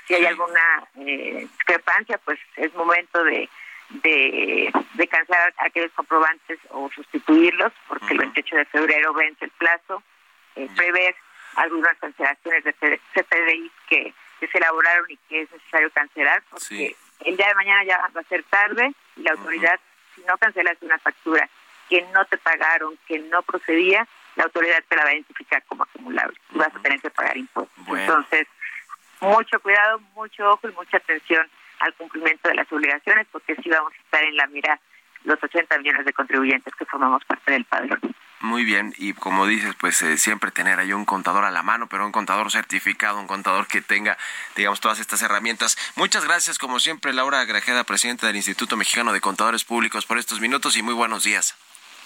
Si 0.08 0.16
hay 0.16 0.26
alguna 0.26 0.88
eh, 1.00 1.48
discrepancia, 1.58 2.18
pues 2.20 2.40
es 2.56 2.74
momento 2.74 3.24
de, 3.24 3.50
de, 3.90 4.72
de 4.94 5.08
cancelar 5.08 5.54
aquellos 5.58 5.92
comprobantes 5.94 6.60
o 6.70 6.90
sustituirlos, 6.94 7.72
porque 7.88 8.14
el 8.14 8.20
28 8.20 8.56
de 8.56 8.66
febrero 8.66 9.14
vence 9.14 9.46
el 9.46 9.52
plazo. 9.52 10.04
Eh, 10.56 10.68
prever 10.76 11.16
algunas 11.56 11.98
cancelaciones 12.00 12.64
de 12.64 12.74
CPDI 13.14 13.72
que, 13.88 14.14
se 14.40 14.58
elaboraron 14.58 15.06
y 15.10 15.18
que 15.28 15.42
es 15.42 15.52
necesario 15.52 15.92
cancelar 15.92 16.42
porque 16.50 16.96
el 17.26 17.36
día 17.36 17.48
de 17.48 17.56
mañana 17.56 17.84
ya 17.84 17.98
va 18.16 18.22
a 18.22 18.24
ser 18.24 18.44
tarde 18.44 18.94
y 19.18 19.22
la 19.22 19.32
autoridad, 19.32 19.78
si 20.16 20.22
no 20.22 20.38
cancelas 20.38 20.78
una 20.82 20.98
factura 20.98 21.50
que 21.90 22.06
no 22.14 22.24
te 22.26 22.38
pagaron, 22.38 22.98
que 23.08 23.20
no 23.20 23.42
procedía, 23.42 24.08
la 24.36 24.44
autoridad 24.46 24.84
te 24.88 24.96
la 24.96 25.04
va 25.04 25.10
a 25.10 25.14
identificar 25.14 25.64
como 25.68 25.84
acumulable 25.84 26.38
y 26.54 26.58
vas 26.58 26.74
a 26.74 26.80
tener 26.80 27.02
que 27.02 27.10
pagar 27.10 27.36
impuestos. 27.38 27.78
Entonces, 27.88 28.48
mucho 29.20 29.60
cuidado, 29.60 30.00
mucho 30.16 30.50
ojo 30.50 30.70
y 30.70 30.74
mucha 30.74 30.98
atención 30.98 31.48
al 31.80 31.94
cumplimiento 31.96 32.48
de 32.48 32.56
las 32.56 32.72
obligaciones 32.72 33.28
porque 33.32 33.56
sí 33.56 33.70
vamos 33.70 33.94
a 33.94 34.02
estar 34.02 34.24
en 34.24 34.36
la 34.36 34.48
mira 34.48 34.80
los 35.24 35.42
80 35.44 35.78
millones 35.80 36.06
de 36.06 36.14
contribuyentes 36.14 36.74
que 36.76 36.86
formamos 36.86 37.26
parte 37.26 37.52
del 37.52 37.66
padrón. 37.66 38.00
Muy 38.42 38.64
bien, 38.64 38.96
y 38.98 39.12
como 39.12 39.46
dices, 39.46 39.76
pues 39.78 40.02
eh, 40.02 40.18
siempre 40.18 40.52
tener 40.52 40.80
ahí 40.80 40.94
un 40.94 41.04
contador 41.04 41.44
a 41.44 41.52
la 41.52 41.62
mano, 41.62 41.88
pero 41.90 42.06
un 42.06 42.14
contador 42.14 42.50
certificado, 42.52 43.20
un 43.20 43.28
contador 43.28 43.68
que 43.68 43.82
tenga, 43.82 44.18
digamos, 44.56 44.80
todas 44.80 45.00
estas 45.00 45.22
herramientas. 45.22 45.78
Muchas 45.98 46.24
gracias, 46.24 46.58
como 46.58 46.80
siempre, 46.80 47.12
Laura 47.12 47.44
Grajeda, 47.44 47.84
presidenta 47.84 48.28
del 48.28 48.38
Instituto 48.38 48.78
Mexicano 48.78 49.12
de 49.12 49.20
Contadores 49.20 49.66
Públicos, 49.66 50.06
por 50.06 50.18
estos 50.18 50.40
minutos 50.40 50.78
y 50.78 50.84
muy 50.84 50.94
buenos 50.94 51.24
días. 51.24 51.58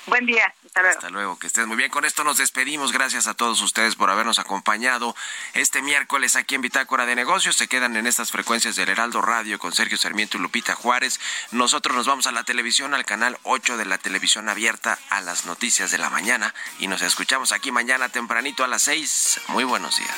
Buen 0.05 0.25
día, 0.25 0.53
hasta 0.65 0.81
luego. 0.81 0.97
Hasta 0.97 1.09
luego, 1.09 1.39
que 1.39 1.47
estés 1.47 1.65
muy 1.65 1.77
bien. 1.77 1.89
Con 1.89 2.03
esto 2.03 2.25
nos 2.25 2.37
despedimos. 2.37 2.91
Gracias 2.91 3.27
a 3.27 3.35
todos 3.35 3.61
ustedes 3.61 3.95
por 3.95 4.09
habernos 4.09 4.37
acompañado 4.37 5.15
este 5.53 5.81
miércoles 5.81 6.35
aquí 6.35 6.55
en 6.55 6.61
Bitácora 6.61 7.05
de 7.05 7.15
Negocios. 7.15 7.55
Se 7.55 7.67
quedan 7.69 7.95
en 7.95 8.05
estas 8.05 8.31
frecuencias 8.31 8.75
del 8.75 8.89
Heraldo 8.89 9.21
Radio 9.21 9.59
con 9.59 9.71
Sergio 9.71 9.97
Sarmiento 9.97 10.37
y 10.37 10.41
Lupita 10.41 10.75
Juárez. 10.75 11.21
Nosotros 11.51 11.95
nos 11.95 12.05
vamos 12.05 12.27
a 12.27 12.33
la 12.33 12.43
televisión, 12.43 12.93
al 12.93 13.05
canal 13.05 13.37
8 13.43 13.77
de 13.77 13.85
la 13.85 13.97
televisión 13.97 14.49
abierta 14.49 14.99
a 15.09 15.21
las 15.21 15.45
noticias 15.45 15.91
de 15.91 15.99
la 15.99 16.09
mañana 16.09 16.53
y 16.79 16.87
nos 16.87 17.01
escuchamos 17.01 17.53
aquí 17.53 17.71
mañana 17.71 18.09
tempranito 18.09 18.65
a 18.65 18.67
las 18.67 18.81
6. 18.81 19.41
Muy 19.47 19.63
buenos 19.63 19.97
días. 19.97 20.17